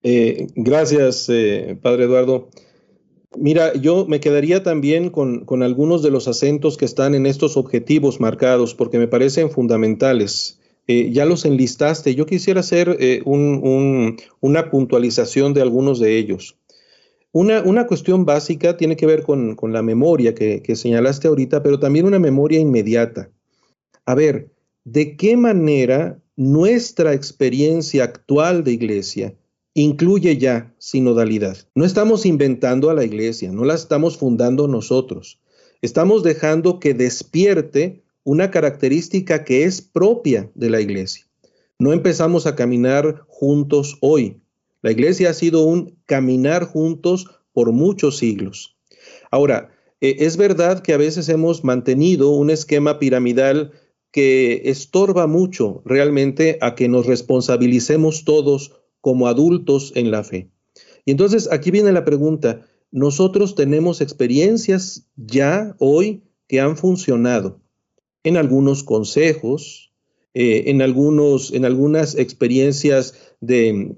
[0.01, 2.47] Eh, gracias, eh, Padre Eduardo.
[3.37, 8.21] Mira, yo me quedaría también con, algunos de los acentos que están en estos objetivos
[8.21, 10.61] marcados, porque me parecen fundamentales.
[10.87, 12.15] Ya los enlistaste.
[12.15, 16.55] Yo quisiera hacer una puntualización de algunos de ellos.
[17.33, 22.05] Una, cuestión básica tiene que ver con, la memoria que, que señalaste ahorita, pero también
[22.05, 23.29] una memoria inmediata.
[24.05, 24.49] A ver,
[24.85, 29.35] ¿de qué manera nuestra experiencia actual de iglesia
[29.77, 31.57] incluye ya sinodalidad.
[31.75, 35.39] No estamos inventando a la iglesia, no la estamos fundando nosotros.
[35.83, 41.27] Estamos dejando que despierte una característica que es propia de la iglesia.
[41.77, 44.41] No empezamos a caminar juntos hoy.
[44.81, 48.77] La iglesia ha sido un caminar juntos por muchos siglos.
[49.31, 53.71] Ahora, eh, es verdad que a veces hemos mantenido un esquema piramidal
[54.11, 60.49] que estorba mucho realmente a que nos responsabilicemos todos como adultos en la fe.
[61.05, 67.59] Y entonces aquí viene la pregunta, nosotros tenemos experiencias ya hoy que han funcionado
[68.23, 69.93] en algunos consejos,
[70.39, 73.97] eh, en, algunos, en algunas experiencias de,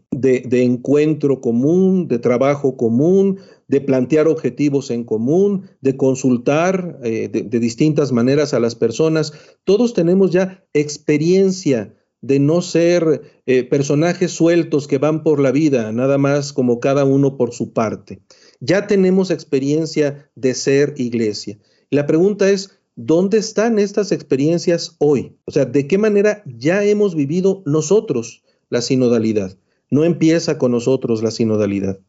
[0.52, 8.14] encuentro común, de trabajo común, de plantear objetivos en común, de consultar eh, de, distintas
[8.14, 9.34] maneras a las personas.
[9.66, 15.92] Todos tenemos ya experiencia de no ser eh, personajes sueltos que van por la vida,
[15.92, 18.22] nada más como cada uno por su parte.
[18.62, 21.58] Ya tenemos experiencia de ser iglesia.
[21.90, 25.38] La pregunta es, ¿dónde están estas experiencias hoy?
[25.46, 29.58] O sea, ¿de qué manera ya hemos vivido nosotros la sinodalidad?
[29.90, 32.00] No empieza con nosotros la sinodalidad.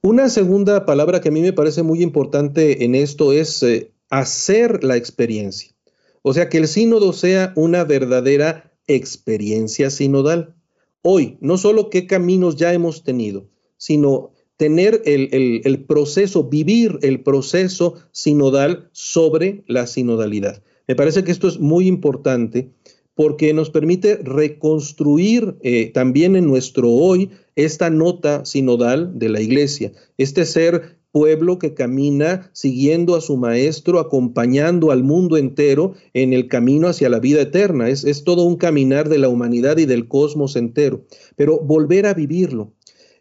[0.00, 4.82] Una segunda palabra que a mí me parece muy importante en esto es eh, hacer
[4.84, 5.74] la experiencia.
[6.22, 10.54] O sea, que el sínodo sea una verdadera experiencia sinodal.
[11.02, 17.94] Hoy, no solo qué caminos ya hemos tenido, sino tener el, proceso, vivir el proceso
[18.12, 20.62] sinodal sobre la sinodalidad.
[20.86, 22.68] Me parece que esto es muy importante
[23.14, 29.92] porque nos permite reconstruir eh, también en nuestro hoy esta nota sinodal de la iglesia,
[30.18, 36.48] este ser pueblo que camina siguiendo a su maestro, acompañando al mundo entero en el
[36.48, 37.88] camino hacia la vida eterna.
[37.88, 42.12] Es, es todo un caminar de la humanidad y del cosmos entero, pero volver a
[42.12, 42.74] vivirlo,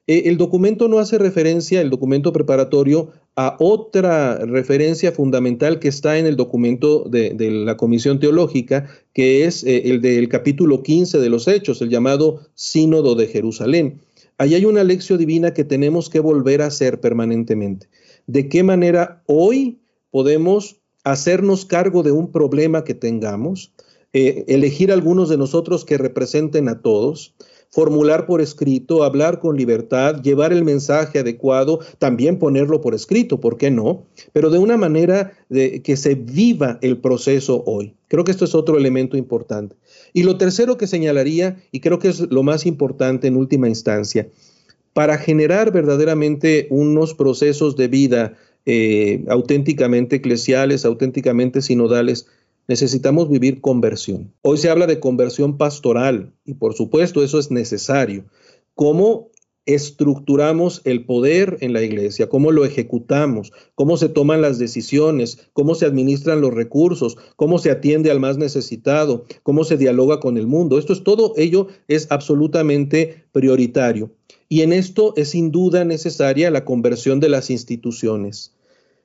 [0.09, 6.17] eh, el documento no hace referencia, el documento preparatorio, a otra referencia fundamental que está
[6.17, 11.29] en el documento de, la Comisión Teológica, que es eh, el del capítulo 15 de
[11.29, 14.01] los Hechos, el llamado Sínodo de Jerusalén.
[14.39, 17.87] Ahí hay una lección divina que tenemos que volver a hacer permanentemente.
[18.25, 19.77] ¿De qué manera hoy
[20.09, 23.73] podemos hacernos cargo de un problema que tengamos,
[24.13, 27.35] eh, elegir algunos de nosotros que representen a todos,
[27.71, 33.57] formular por escrito, hablar con libertad, llevar el mensaje adecuado, también ponerlo por escrito, ¿por
[33.57, 34.05] qué no?
[34.33, 37.93] Pero de una manera de que se viva el proceso hoy.
[38.07, 39.75] Creo que esto es otro elemento importante.
[40.13, 44.27] Y lo tercero que señalaría, y creo que es lo más importante en última instancia,
[44.93, 48.33] para generar verdaderamente unos procesos de vida
[48.65, 52.27] eh, auténticamente eclesiales, auténticamente sinodales,
[52.69, 54.31] necesitamos vivir conversión.
[54.43, 58.25] Hoy se habla de conversión pastoral y por supuesto eso es necesario.
[58.75, 59.31] ¿Cómo
[59.65, 65.73] estructuramos el poder en la iglesia, cómo lo ejecutamos, cómo se toman las decisiones, cómo
[65.75, 70.45] se administran los recursos, cómo se atiende al más necesitado, cómo se dialoga con el
[70.45, 70.77] mundo.
[70.77, 74.11] Esto es todo, ello es absolutamente prioritario.
[74.47, 78.53] Y en esto es sin duda necesaria la conversión de las instituciones.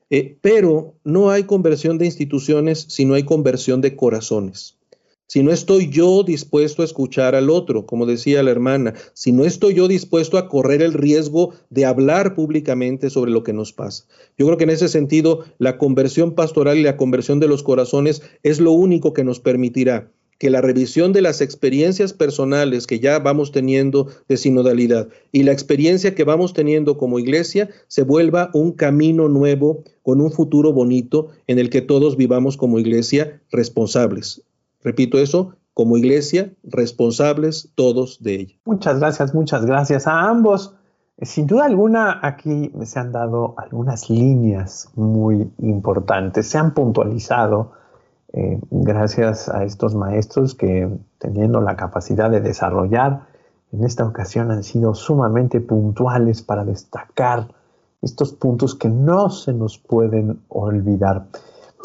[0.09, 4.77] Eh, pero no hay conversión de instituciones si no hay conversión de corazones.
[5.27, 9.43] Si no estoy yo dispuesto a escuchar al otro, como decía la hermana, si no
[9.43, 14.05] estoy yo dispuesto a correr el riesgo de hablar públicamente sobre lo que nos pasa.
[14.37, 18.21] Yo creo que en ese sentido la conversión pastoral y la conversión de los corazones
[18.43, 23.19] es lo único que nos permitirá que la revisión de las experiencias personales que ya
[23.19, 28.73] vamos teniendo de sinodalidad y la experiencia que vamos teniendo como iglesia se vuelva un
[28.73, 34.41] camino nuevo con un futuro bonito en el que todos vivamos como iglesia responsables.
[34.83, 38.55] Repito eso, como iglesia responsables todos de ella.
[38.65, 40.73] Muchas gracias, muchas gracias a ambos.
[41.21, 47.71] Sin duda alguna, aquí se han dado algunas líneas muy importantes, se han puntualizado
[48.37, 53.21] eh, gracias a estos maestros que teniendo la capacidad de desarrollar,
[53.71, 57.47] en esta ocasión han sido sumamente puntuales para destacar
[58.01, 61.27] estos puntos que no se nos pueden olvidar.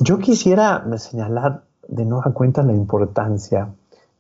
[0.01, 3.69] Yo quisiera señalar de nueva cuenta la importancia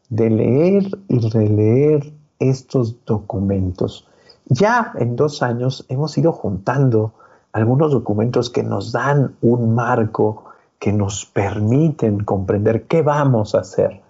[0.08, 4.06] de leer y releer estos documentos.
[4.46, 7.12] Ya en dos años hemos ido juntando
[7.52, 10.44] algunos documentos que nos dan un marco
[10.80, 14.00] que nos permiten comprender qué vamos a hacer,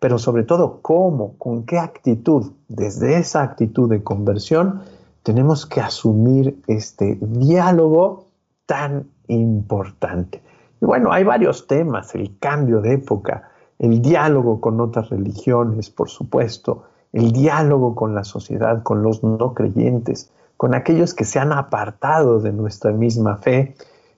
[0.00, 4.82] pero sobre todo cómo, con qué actitud, desde esa actitud de conversión,
[5.24, 8.26] tenemos que asumir este diálogo
[8.66, 10.42] tan importante.
[10.80, 13.50] Y bueno, hay varios temas, el cambio de época,
[13.80, 19.54] el diálogo con otras religiones, por supuesto, el diálogo con la sociedad, con los no
[19.54, 23.74] creyentes, con aquellos que se han apartado de nuestra misma fe,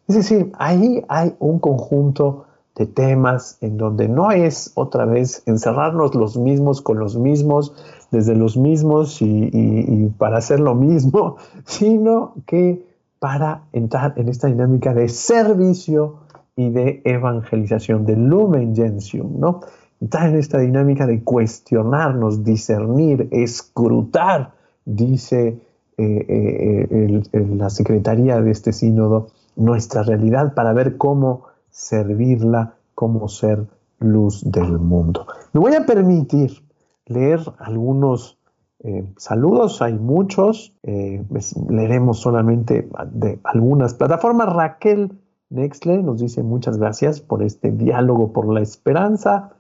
[0.09, 6.15] es decir, ahí hay un conjunto de temas en donde no es otra vez encerrarnos
[6.15, 7.75] los mismos con los mismos,
[8.11, 11.37] desde los mismos y, para hacer lo mismo,
[11.67, 12.87] sino que
[13.19, 16.21] para entrar en esta dinámica de servicio
[16.57, 19.61] y de evangelización, de lumen gentium, ¿no?
[20.01, 24.53] Entrar en esta dinámica de cuestionarnos, discernir, escrutar,
[24.85, 25.59] dice
[25.99, 26.87] eh,
[27.29, 33.67] eh, la secretaría de este sínodo, nuestra realidad para ver cómo servirla, cómo ser
[34.01, 35.27] luz del mundo.
[35.53, 36.65] Me voy a permitir
[37.07, 38.39] leer algunos
[38.81, 44.53] eh, saludos, hay muchos, leeremos solamente de algunas plataformas.
[44.53, 45.19] Raquel
[45.51, 49.51] Nexle nos dice muchas gracias por este diálogo por la esperanza.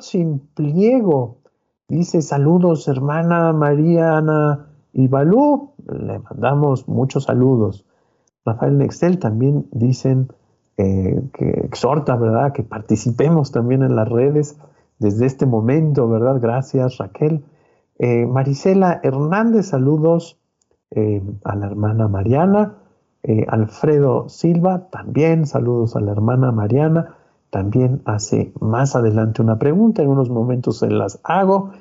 [0.00, 1.38] sin Pliego
[1.88, 5.70] dice saludos hermana Mariana y Balú.
[5.86, 7.85] Le mandamos muchos saludos.
[8.46, 10.28] Rafael Nexel también dicen
[10.78, 12.52] eh, que exhorta, ¿verdad?
[12.52, 14.56] Que participemos también en las redes
[14.98, 16.38] desde este momento, ¿verdad?
[16.40, 17.44] Gracias Raquel.
[17.98, 20.38] Eh, Marisela Hernández, saludos
[20.92, 22.78] eh, a la hermana Mariana.
[23.48, 27.16] Alfredo Silva, también saludos a la hermana Mariana,
[27.50, 31.72] también hace más adelante una pregunta, en unos momentos se las hago.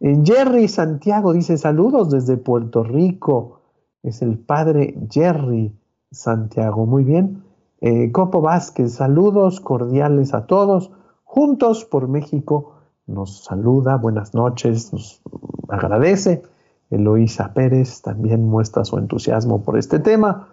[0.00, 3.60] Jerry Santiago dice saludos desde Puerto Rico,
[4.02, 5.74] es el padre Jerry
[6.14, 7.42] Santiago, muy bien.
[7.80, 10.90] Eh, Copo Vázquez, saludos cordiales a todos,
[11.24, 12.72] juntos por México,
[13.06, 15.20] nos saluda, buenas noches, nos
[15.68, 16.42] agradece.
[16.90, 20.48] Eloísa Pérez también muestra su entusiasmo por este tema.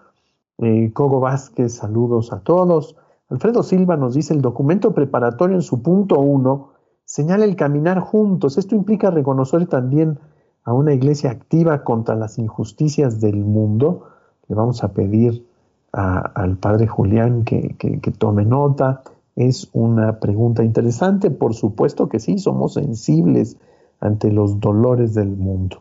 [0.58, 2.98] Eh, Cogo Vázquez, saludos a todos.
[3.30, 6.70] Alfredo Silva nos dice, el documento preparatorio en su punto 1
[7.06, 8.58] señala el caminar juntos.
[8.58, 10.20] Esto implica reconocer también
[10.64, 14.08] a una iglesia activa contra las injusticias del mundo.
[14.48, 15.48] Le vamos a pedir
[15.92, 19.04] al padre Julián que, que tome nota.
[19.36, 23.58] Es una pregunta interesante, por supuesto que sí, somos sensibles
[24.00, 25.78] ante los dolores del mundo.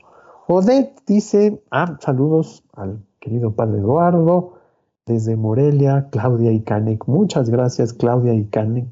[0.46, 4.54] Odette dice, ah, saludos al querido padre Eduardo.
[5.06, 7.06] Desde Morelia, Claudia Icanek.
[7.08, 8.86] Muchas gracias, Claudia Icanek,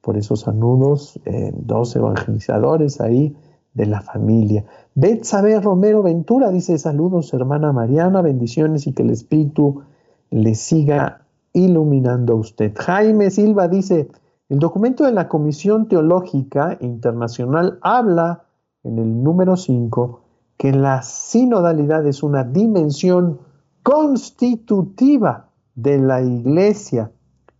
[0.00, 1.20] por esos saludos.
[1.26, 3.36] Eh, dos evangelizadores ahí
[3.74, 4.64] de la familia.
[4.94, 9.82] Betsabe Romero Ventura dice saludos, hermana Mariana, bendiciones y que el Espíritu
[10.30, 11.22] le siga
[11.52, 12.72] iluminando a usted.
[12.76, 14.08] Jaime Silva dice,
[14.48, 18.44] el documento de la Comisión Teológica Internacional habla
[18.82, 20.20] en el número 5
[20.56, 23.40] que la sinodalidad es una dimensión
[23.82, 27.10] constitutiva de la iglesia.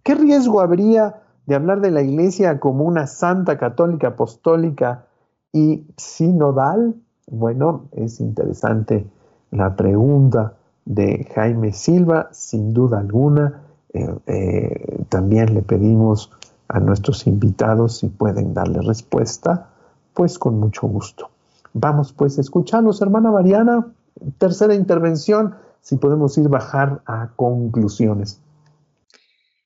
[0.02, 5.06] ¿Qué riesgo habría de hablar de la iglesia como una santa católica apostólica
[5.52, 6.94] y sinodal?
[7.26, 9.06] Bueno, es interesante
[9.50, 10.54] la pregunta
[10.84, 13.62] de Jaime Silva, sin duda alguna.
[13.92, 16.30] Eh, eh, también le pedimos
[16.68, 19.70] a nuestros invitados si pueden darle respuesta,
[20.14, 21.30] pues con mucho gusto.
[21.72, 23.86] Vamos pues a escucharlos, hermana Mariana.
[24.38, 28.40] Tercera intervención si podemos ir bajar a conclusiones.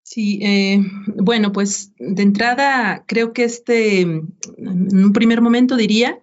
[0.02, 6.20] Sí, eh, bueno, pues de entrada creo que este, en un primer momento diría,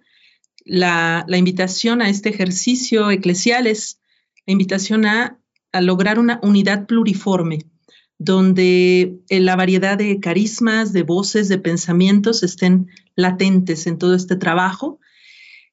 [0.64, 3.98] la, invitación a este ejercicio eclesial es
[4.46, 5.38] la invitación a,
[5.80, 7.60] lograr una unidad pluriforme,
[8.18, 15.00] donde la variedad de carismas, de voces, de pensamientos estén latentes en todo este trabajo.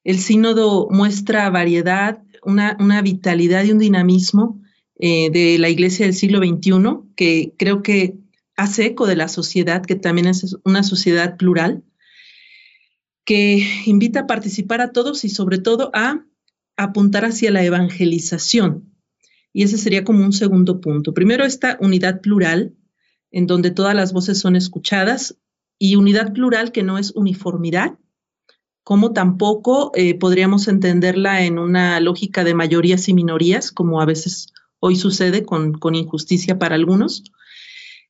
[0.02, 4.60] El sínodo muestra variedad una, vitalidad y un dinamismo
[4.98, 8.14] eh, de la iglesia del siglo XXI que creo que
[8.56, 11.82] hace eco de la sociedad, que también es una sociedad plural,
[13.24, 16.24] que invita a participar a todos y sobre todo a
[16.82, 18.94] apuntar hacia la evangelización.
[19.52, 21.12] Y ese sería como un segundo punto.
[21.12, 22.74] Primero, esta unidad plural,
[23.30, 25.36] en donde todas las voces son escuchadas,
[25.78, 27.98] y unidad plural que no es uniformidad,
[28.84, 34.52] como tampoco eh, podríamos entenderla en una lógica de mayorías y minorías, como a veces
[34.78, 37.24] hoy sucede con, injusticia para algunos,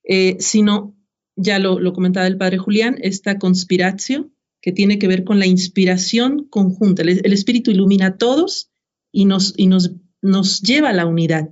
[0.05, 0.97] eh, sino,
[1.37, 6.47] ya lo, comentaba el padre Julián, esta conspiración que tiene que ver con la inspiración
[6.51, 7.03] conjunta.
[7.03, 8.71] El, Espíritu ilumina a todos
[9.11, 11.51] y nos, y nos, nos lleva a la unidad.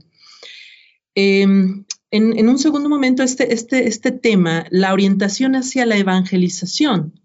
[1.14, 7.20] Em, en, un segundo momento, este, este, este tema, la orientación hacia la evangelización,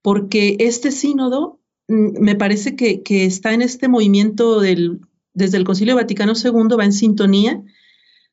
[0.00, 5.00] porque este sínodo mm, me parece que, está en este movimiento del,
[5.34, 7.62] desde el Concilio Vaticano II, va en sintonía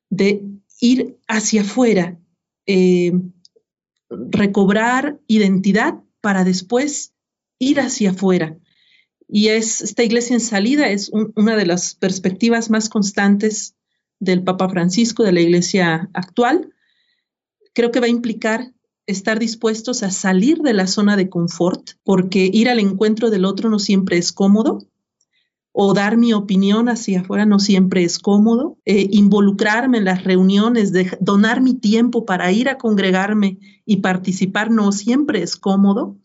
[0.10, 0.44] de
[0.82, 2.20] ir hacia afuera,
[2.66, 3.14] eh,
[4.10, 7.14] recobrar identidad para después
[7.60, 8.58] ir hacia afuera.
[9.28, 13.76] Y es, esta iglesia en salida es una de las perspectivas más constantes
[14.20, 16.74] del Papa Francisco, de la iglesia actual.
[17.74, 18.74] Creo que va a implicar
[19.06, 23.70] estar dispuestos a salir de la zona de confort, porque ir al encuentro del otro
[23.70, 24.80] no siempre es cómodo.
[25.82, 28.78] O dar mi opinión hacia afuera no siempre es cómodo.
[28.84, 34.72] Eh, involucrarme en las reuniones, de, donar mi tiempo para ir a congregarme y participar
[34.72, 36.18] no siempre es cómodo.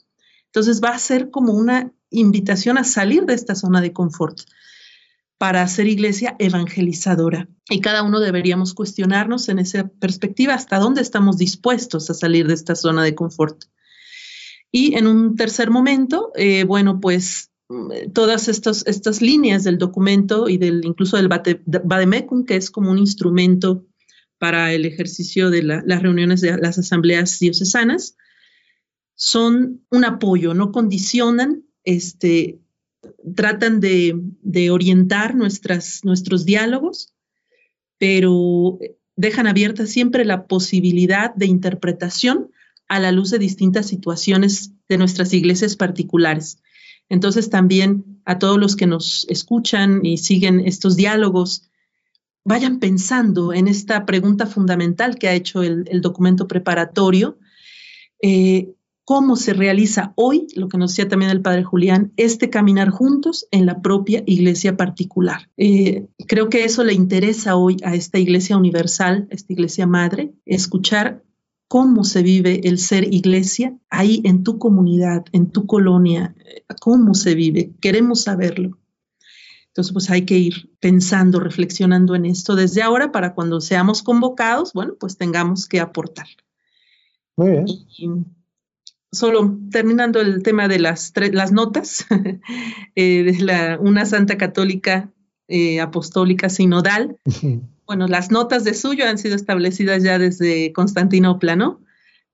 [0.46, 4.40] Entonces va a ser como una invitación a salir de esta zona de confort
[5.38, 7.48] para hacer iglesia evangelizadora.
[7.70, 12.54] Y cada uno deberíamos cuestionarnos en esa perspectiva hasta dónde estamos dispuestos a salir de
[12.54, 13.66] esta zona de confort.
[14.72, 17.52] Y en un tercer momento, eh, bueno, pues
[18.12, 22.98] todas estas, estas líneas del documento y del incluso del Bademecum, que es como un
[22.98, 23.86] instrumento
[24.38, 28.16] para el ejercicio de las reuniones de las asambleas diocesanas,
[29.14, 32.58] son un apoyo, no condicionan este,
[33.34, 37.12] tratan de, orientar nuestras, nuestros diálogos,
[37.98, 38.78] pero
[39.16, 42.50] dejan abierta siempre la posibilidad de interpretación
[42.88, 46.58] a la luz de distintas situaciones de nuestras iglesias particulares.
[47.08, 51.70] Entonces también a todos los que nos escuchan y siguen estos diálogos,
[52.44, 57.38] vayan pensando en esta pregunta fundamental que ha hecho el, documento preparatorio.
[58.22, 58.74] Eh,
[59.04, 63.46] cómo se realiza hoy, lo que nos decía también el padre Julián, este caminar juntos
[63.50, 65.50] en la propia iglesia particular.
[65.56, 71.22] Eh, creo que eso le interesa hoy a esta iglesia universal, esta iglesia madre, escuchar
[71.68, 76.34] cómo se vive el ser iglesia ahí en tu comunidad, en tu colonia,
[76.80, 77.72] cómo se vive.
[77.80, 78.78] Queremos saberlo.
[79.68, 84.72] Entonces, pues hay que ir pensando, reflexionando en esto desde ahora para cuando seamos convocados,
[84.72, 86.26] bueno, pues tengamos que aportar.
[87.36, 87.64] Muy
[87.98, 88.26] bien
[89.14, 92.06] solo terminando el tema de las, las notas,
[92.94, 95.10] eh, de la, una santa católica
[95.48, 97.16] eh, apostólica sinodal.
[97.86, 101.80] Bueno, las notas de suyo han sido establecidas ya desde Constantinopla, ¿no?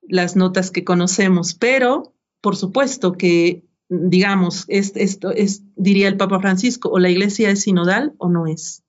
[0.03, 6.89] Las notas que conocemos, pero por supuesto que, digamos, esto es, diría el Papa Francisco,
[6.89, 8.85] o la iglesia es sinodal o no es.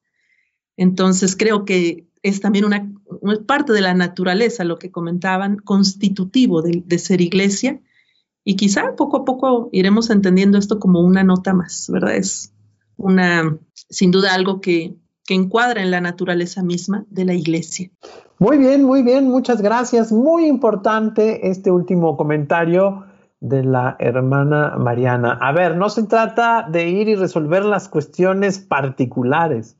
[0.77, 2.91] Entonces creo que es también una,
[3.45, 7.81] parte de la naturaleza, lo que comentaban, constitutivo de, ser iglesia.
[8.43, 12.15] Y quizá poco a poco iremos entendiendo esto como una nota más, ¿verdad?
[12.15, 12.53] Es
[12.97, 14.95] una, sin duda, algo que,
[15.31, 17.89] que encuadra en la naturaleza misma de la iglesia.
[18.37, 20.11] Muy bien, muy bien, muchas gracias.
[20.11, 23.05] Muy importante este último comentario
[23.39, 25.39] de la hermana Mariana.
[25.39, 29.77] A ver, no se trata de ir y resolver las cuestiones particulares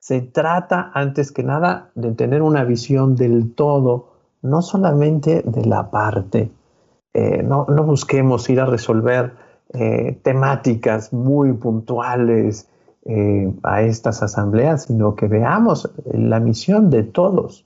[0.00, 4.08] se trata, antes que nada, de tener una visión del todo,
[4.42, 6.50] no solamente de la parte.
[7.14, 9.34] Eh, no, busquemos ir a resolver
[9.72, 12.66] eh, temáticas muy puntuales
[13.06, 17.64] eh, a estas asambleas, sino que veamos la misión de todos,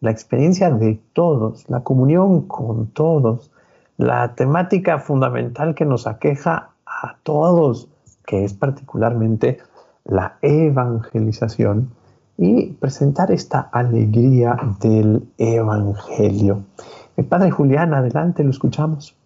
[0.00, 3.50] la experiencia de todos, la comunión con todos,
[3.96, 7.88] la temática fundamental que nos aqueja a todos,
[8.26, 9.58] que es particularmente
[10.04, 11.90] la evangelización
[12.36, 16.64] y presentar esta alegría del Evangelio.
[17.16, 19.16] El Padre Julián, adelante, lo escuchamos.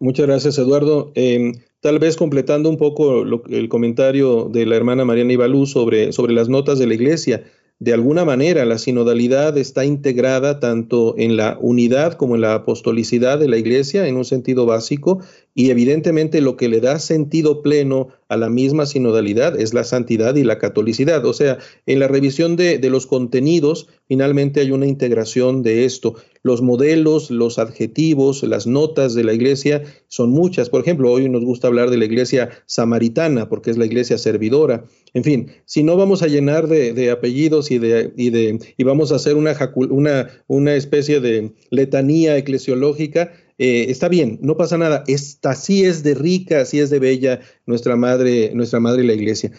[0.00, 1.12] Muchas gracias, Eduardo.
[1.14, 6.32] Em, tal vez completando un poco el comentario de la hermana Mariana Ibalú sobre, sobre
[6.32, 7.44] las notas de la iglesia
[7.80, 13.38] de alguna manera la sinodalidad está integrada tanto en la unidad como en la apostolicidad
[13.38, 15.20] de la Iglesia en un sentido básico
[15.54, 20.36] y evidentemente lo que le da sentido pleno a la misma sinodalidad es la santidad
[20.36, 21.24] y la catolicidad.
[21.24, 26.14] O sea, en la revisión de, los contenidos finalmente hay una integración de esto.
[26.42, 30.70] Los modelos, los adjetivos, las notas de la iglesia son muchas.
[30.70, 34.84] Por ejemplo, hoy nos gusta hablar de la iglesia samaritana porque es la iglesia servidora.
[35.12, 39.12] En fin, si no vamos a llenar de, apellidos y, de, y, de, y vamos
[39.12, 45.04] a hacer una, una, una especie de letanía eclesiológica, eh, está bien, no pasa nada.
[45.06, 49.52] Esta sí es de rica, así es de bella nuestra madre, nuestra madre la iglesia.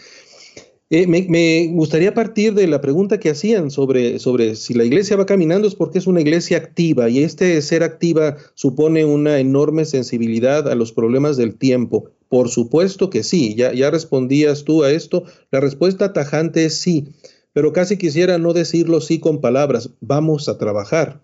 [0.94, 5.24] Eh, me, gustaría partir de la pregunta que hacían sobre, sobre si la iglesia va
[5.24, 10.68] caminando es porque es una iglesia activa y este ser activa supone una enorme sensibilidad
[10.68, 12.10] a los problemas del tiempo.
[12.28, 15.24] Por supuesto que sí, ya, ya respondías tú a esto.
[15.50, 17.08] La respuesta tajante es sí,
[17.52, 19.90] pero casi quisiera no decirlo sí con palabras.
[20.00, 21.20] Vamos a trabajar.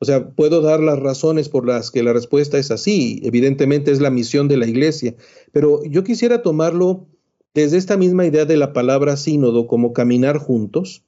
[0.00, 3.20] O sea, puedo dar las razones por las que la respuesta es así.
[3.24, 5.14] Evidentemente es la misión de la iglesia,
[5.52, 7.06] pero yo quisiera tomarlo
[7.54, 11.02] desde esta misma idea de la palabra sínodo como caminar juntos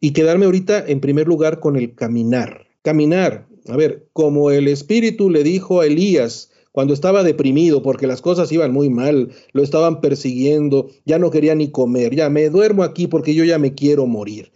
[0.00, 2.66] y quedarme ahorita en primer lugar con el caminar.
[2.82, 8.20] Caminar, a ver, como el Espíritu le dijo a Elías, cuando estaba deprimido porque las
[8.20, 12.82] cosas iban muy mal, lo estaban persiguiendo, ya no quería ni comer, ya me duermo
[12.82, 14.50] aquí porque yo ya me quiero morir.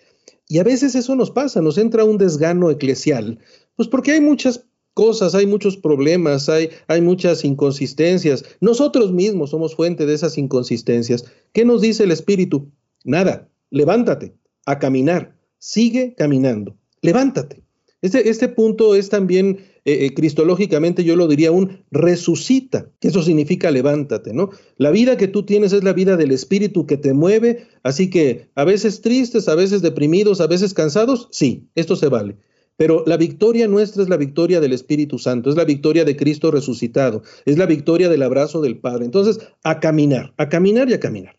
[0.48, 3.38] Y a veces eso nos pasa, nos entra un desgano eclesial,
[3.76, 8.44] pues porque hay muchas cosas, hay muchos problemas, hay, hay muchas inconsistencias.
[8.60, 11.24] Nosotros mismos somos fuente de esas inconsistencias.
[11.52, 12.68] ¿Qué nos dice el Espíritu?
[13.04, 14.34] Nada, levántate
[14.66, 17.62] a caminar, sigue caminando, levántate.
[18.02, 19.58] Este, este punto es también
[19.88, 24.50] eh, eh, cristológicamente yo lo diría un resucita, que eso significa levántate, ¿no?
[24.76, 28.50] La vida que tú tienes es la vida del espíritu que te mueve, así que
[28.54, 32.36] a veces tristes, a veces deprimidos, a veces cansados, sí, esto se vale.
[32.76, 36.50] Pero la victoria nuestra es la victoria del Espíritu Santo, es la victoria de Cristo
[36.50, 39.06] resucitado, es la victoria del abrazo del Padre.
[39.06, 41.34] Entonces, a caminar, a caminar y a caminar.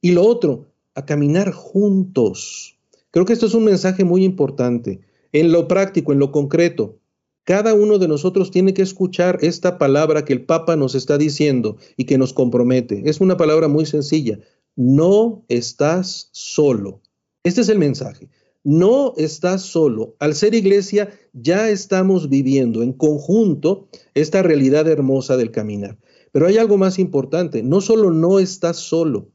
[0.00, 2.78] Y lo otro, a caminar juntos.
[3.10, 5.00] Creo que esto es un mensaje muy importante
[5.32, 6.98] en lo práctico, en lo concreto.
[7.44, 11.76] Cada uno de nosotros tiene que escuchar esta palabra que el Papa nos está diciendo
[11.98, 13.02] y que nos compromete.
[13.04, 14.38] Es una palabra muy sencilla.
[14.76, 17.02] No estás solo.
[17.42, 18.30] Este es el mensaje.
[18.62, 20.16] No estás solo.
[20.20, 25.98] Al ser iglesia ya estamos viviendo en conjunto esta realidad hermosa del caminar.
[26.32, 27.62] Pero hay algo más importante.
[27.62, 29.28] No solo no estás solo.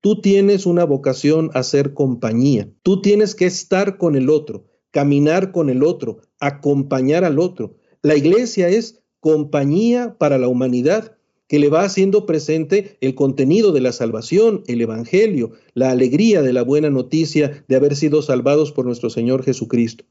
[0.00, 2.72] Tú tienes una vocación a ser compañía.
[2.82, 7.76] Tú tienes que estar con el otro caminar con el otro, acompañar al otro.
[8.02, 11.16] La iglesia es compañía para la humanidad
[11.50, 16.52] que le va haciendo presente el contenido de la salvación, el Evangelio, la alegría de
[16.52, 20.04] la buena noticia de haber sido salvados por nuestro Señor Jesucristo.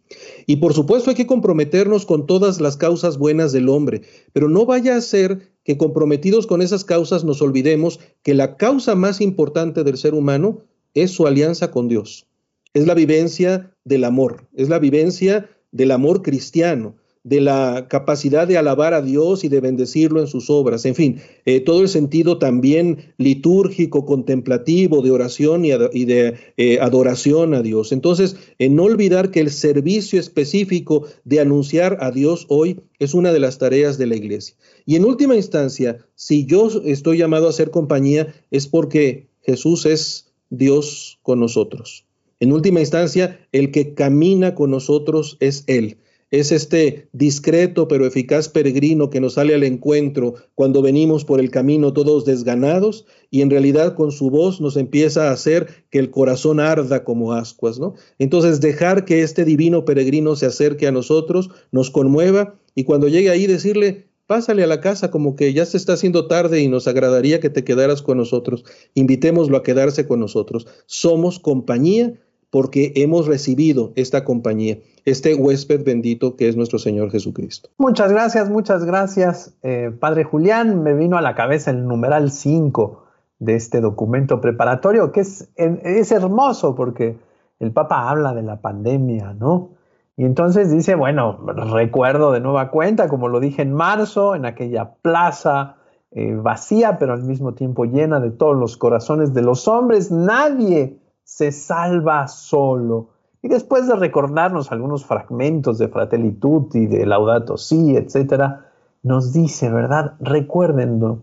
[0.47, 4.01] Y por supuesto hay que comprometernos con todas las causas buenas del hombre,
[4.33, 8.95] pero no vaya a ser que comprometidos con esas causas nos olvidemos que la causa
[8.95, 12.28] más importante del ser humano es su alianza con Dios
[12.73, 18.57] es la vivencia del amor, es la vivencia del amor cristiano, de la capacidad de
[18.57, 22.39] alabar a Dios y de bendecirlo en sus obras, en fin, eh, todo el sentido
[22.39, 25.69] también litúrgico, contemplativo, de oración y,
[26.05, 27.91] de eh, adoración a Dios.
[27.91, 33.33] Entonces, en no olvidar que el servicio específico de anunciar a Dios hoy es una
[33.33, 34.55] de las tareas de la iglesia.
[34.85, 40.31] Y en última instancia, si yo estoy llamado a ser compañía, es porque Jesús es
[40.49, 42.08] Dios con nosotros.
[42.39, 45.97] En última instancia, el que camina con nosotros es Él.
[46.31, 51.49] Es este discreto pero eficaz peregrino que nos sale al encuentro cuando venimos por el
[51.49, 56.11] camino todos desganados y en realidad con su voz nos empieza a hacer que el
[56.11, 57.95] corazón arda como ascuas, ¿no?
[58.19, 63.31] Entonces dejar que este divino peregrino se acerque a nosotros, nos conmueva y cuando llegue
[63.31, 66.87] ahí decirle, pásale a la casa como que ya se está haciendo tarde y nos
[66.87, 68.63] agradaría que te quedaras con nosotros.
[68.93, 70.67] Invitémoslo a quedarse con nosotros.
[70.85, 72.13] Somos compañía
[72.51, 77.69] porque hemos recibido esta compañía, este huésped bendito que es nuestro Señor Jesucristo.
[77.77, 80.83] Muchas gracias, muchas gracias, eh, Padre Julián.
[80.83, 83.03] Me vino a la cabeza el numeral 5
[83.39, 87.17] de este documento preparatorio, que es, es hermoso porque
[87.59, 89.69] el Papa habla de la pandemia, ¿no?
[90.17, 91.39] Y entonces dice, bueno,
[91.73, 95.77] recuerdo de nueva cuenta, como lo dije en marzo, en aquella plaza
[96.11, 100.97] eh, vacía, pero al mismo tiempo llena de todos los corazones de los hombres, nadie
[101.29, 103.09] se salva solo.
[103.43, 108.55] Y después de recordarnos algunos fragmentos de Fratelli Tutti, de Laudato Si, etc.,
[109.03, 110.15] nos dice, ¿verdad?
[110.19, 111.19] Recuérdenlo,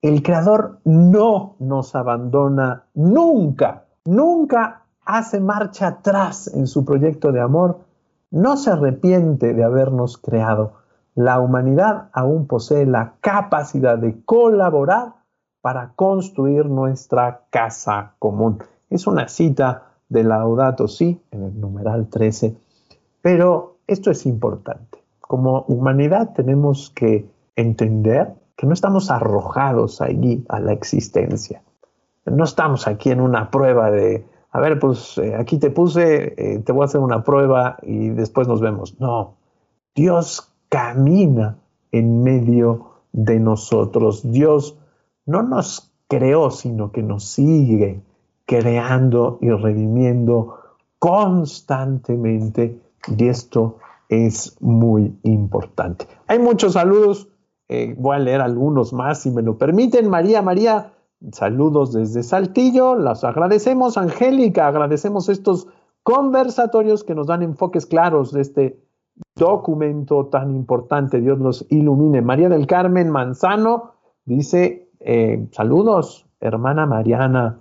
[0.00, 7.80] el Creador no nos abandona nunca, nunca hace marcha atrás en su proyecto de amor,
[8.30, 10.72] no se arrepiente de habernos creado.
[11.14, 15.16] La humanidad aún posee la capacidad de colaborar
[15.60, 18.58] para construir nuestra casa común.
[18.90, 22.56] Es una cita de Laudato Si en el numeral 13,
[23.22, 24.98] pero esto es importante.
[25.20, 31.62] Como humanidad tenemos que entender que no estamos arrojados allí a la existencia.
[32.26, 36.58] No estamos aquí en una prueba de, a ver, pues eh, aquí te puse, eh,
[36.58, 38.98] te voy a hacer una prueba y después nos vemos.
[39.00, 39.36] No,
[39.94, 41.58] Dios camina
[41.92, 44.30] en medio de nosotros.
[44.30, 44.76] Dios
[45.26, 48.02] no nos creó, sino que nos sigue
[48.50, 50.56] creando y redimiendo
[50.98, 52.80] constantemente
[53.16, 53.76] y esto
[54.08, 56.08] es muy importante.
[56.26, 57.28] Hay muchos saludos,
[57.68, 60.10] eh, voy a leer algunos más si me lo permiten.
[60.10, 60.94] María, María,
[61.30, 63.96] saludos desde Saltillo, los agradecemos.
[63.96, 65.68] Angélica, agradecemos estos
[66.02, 68.80] conversatorios que nos dan enfoques claros de este
[69.36, 71.20] documento tan importante.
[71.20, 72.20] Dios los ilumine.
[72.20, 73.92] María del Carmen Manzano
[74.24, 77.60] dice, eh, saludos, hermana Mariana.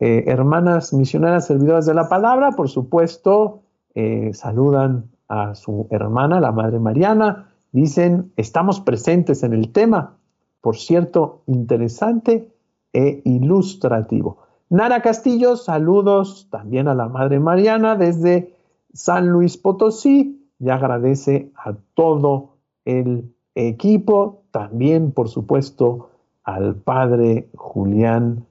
[0.00, 3.62] Eh, hermanas misioneras servidoras de la palabra, por supuesto,
[3.94, 10.16] eh, saludan a su hermana, la Madre Mariana, dicen, estamos presentes en el tema,
[10.60, 12.52] por cierto, interesante
[12.92, 14.38] e ilustrativo.
[14.68, 18.54] Nara Castillo, saludos también a la Madre Mariana desde
[18.92, 26.10] San Luis Potosí y agradece a todo el equipo, también por supuesto
[26.44, 28.46] al padre Julián,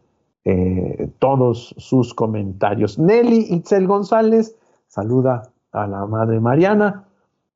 [0.46, 3.00] eh, todos sus comentarios.
[3.00, 4.56] Nelly Itzel González
[4.88, 7.06] saluda a la madre Mariana.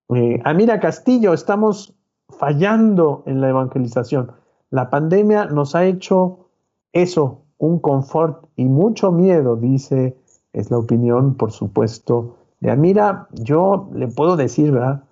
[0.09, 1.93] Eh, Amira Castillo, estamos
[2.29, 4.31] fallando en la evangelización.
[4.69, 6.49] La pandemia nos ha hecho
[6.93, 10.17] eso, un confort y mucho miedo, dice,
[10.53, 13.27] es la opinión, por supuesto, de Amira.
[13.33, 15.03] Yo le puedo decir, ¿verdad?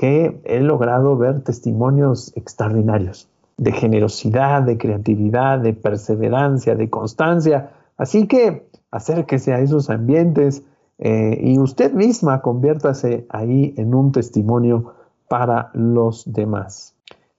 [0.00, 3.29] que he logrado ver testimonios extraordinarios
[3.60, 7.72] de generosidad, de creatividad, de perseverancia, de constancia.
[7.98, 10.64] Así que acérquese a esos ambientes
[10.98, 14.94] eh, y usted misma conviértase ahí en un testimonio
[15.28, 16.96] para los demás.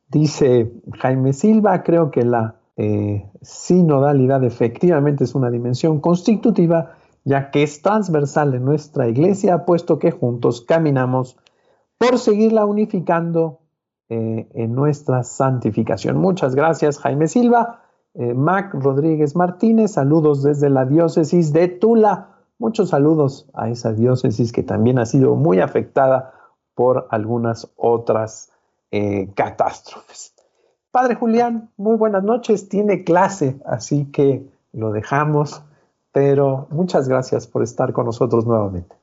[0.09, 7.63] Dice Jaime Silva, creo que la eh, sinodalidad efectivamente es una dimensión constitutiva, ya que
[7.63, 11.35] es transversal en nuestra iglesia, puesto que juntos caminamos
[11.97, 13.60] por seguirla unificando
[14.13, 16.17] eh, en nuestra santificación.
[16.17, 17.79] Muchas gracias, Jaime Silva.
[18.13, 22.27] Eh, Mac Rodríguez Martínez, saludos desde la diócesis de Tula.
[22.59, 26.33] Muchos saludos a esa diócesis que también ha sido muy afectada
[26.75, 28.51] por algunas otras
[28.91, 30.33] eh, catástrofes.
[30.91, 32.67] Padre Julián, muy buenas noches.
[32.67, 35.63] Tiene clase, así que lo dejamos,
[36.11, 38.93] pero muchas gracias por estar con nosotros nuevamente.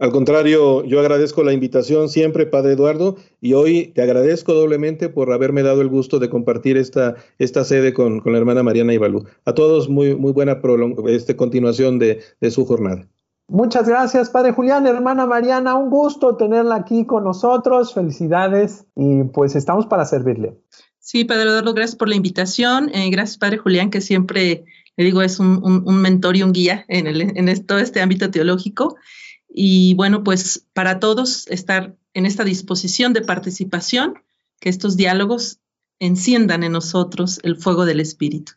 [0.00, 5.32] Al contrario, yo agradezco la invitación siempre, Padre Eduardo, y hoy te agradezco doblemente por
[5.32, 9.24] haberme dado el gusto de compartir esta, esta sede con, la hermana Mariana Ibalú.
[9.44, 10.60] A todos, muy, muy buena
[11.06, 13.06] este, continuación de, de su jornada.
[13.46, 19.54] Muchas gracias, Padre Julián, hermana Mariana, un gusto tenerla aquí con nosotros, felicidades y pues
[19.54, 20.58] estamos para servirle.
[20.98, 24.64] Sí, Padre Eduardo, gracias por la invitación, eh, gracias, Padre Julián, que siempre,
[24.96, 28.30] le digo, es un, un, mentor y un guía en, el, en todo este ámbito
[28.30, 28.96] teológico.
[29.56, 34.14] Y bueno, pues para todos estar en esta disposición de participación,
[34.58, 35.60] que estos diálogos
[36.00, 38.52] enciendan en nosotros el fuego del Espíritu.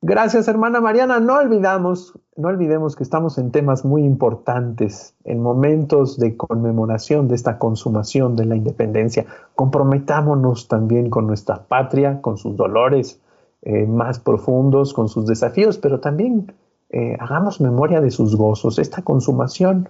[0.00, 1.18] Gracias, hermana Mariana.
[1.18, 7.34] No olvidamos, no olvidemos que estamos en temas muy importantes, en momentos de conmemoración de
[7.34, 9.26] esta consumación de la independencia.
[9.56, 13.20] Comprometámonos también con nuestra patria, con sus dolores
[13.62, 16.52] eh, más profundos, con sus desafíos, pero también
[16.90, 18.78] eh, hagamos memoria de sus gozos.
[18.78, 19.88] Esta consumación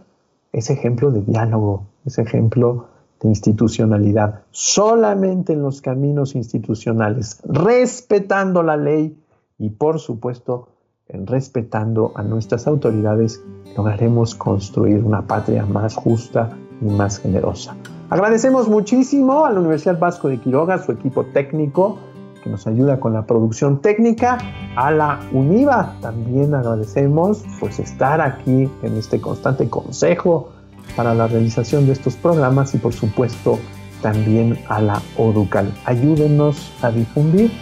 [0.52, 2.86] es ejemplo de diálogo, es ejemplo
[3.20, 4.42] de institucionalidad.
[4.50, 9.18] Solamente en los caminos institucionales, respetando la ley
[9.58, 10.68] y por supuesto
[11.08, 13.42] respetando a nuestras autoridades,
[13.76, 17.76] lograremos construir una patria más justa y más generosa.
[18.08, 21.98] Agradecemos muchísimo a la Universidad Vasco de Quiroga, su equipo técnico,
[22.42, 24.38] que nos ayuda con la producción técnica,
[24.76, 30.50] a la UNIVA también agradecemos pues estar aquí en este constante consejo
[30.96, 33.58] para la realización de estos programas y por supuesto
[34.02, 35.72] también a la ODUCAL.
[35.84, 37.52] Ayúdenos a difundir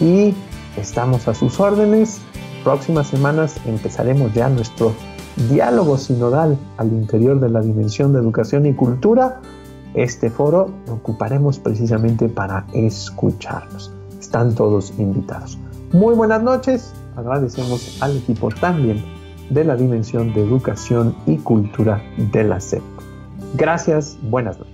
[0.00, 0.34] y
[0.76, 2.20] estamos a sus órdenes.
[2.62, 4.94] Próximas semanas empezaremos ya nuestro
[5.50, 9.40] diálogo sinodal al interior de la dimensión de educación y cultura.
[9.94, 13.92] Este foro lo ocuparemos precisamente para escucharnos
[14.24, 15.58] están todos invitados.
[15.92, 19.04] Muy buenas noches, agradecemos al equipo también
[19.50, 22.02] de la Dimensión de Educación y Cultura
[22.32, 22.82] de la SEP.
[23.54, 24.73] Gracias, buenas noches.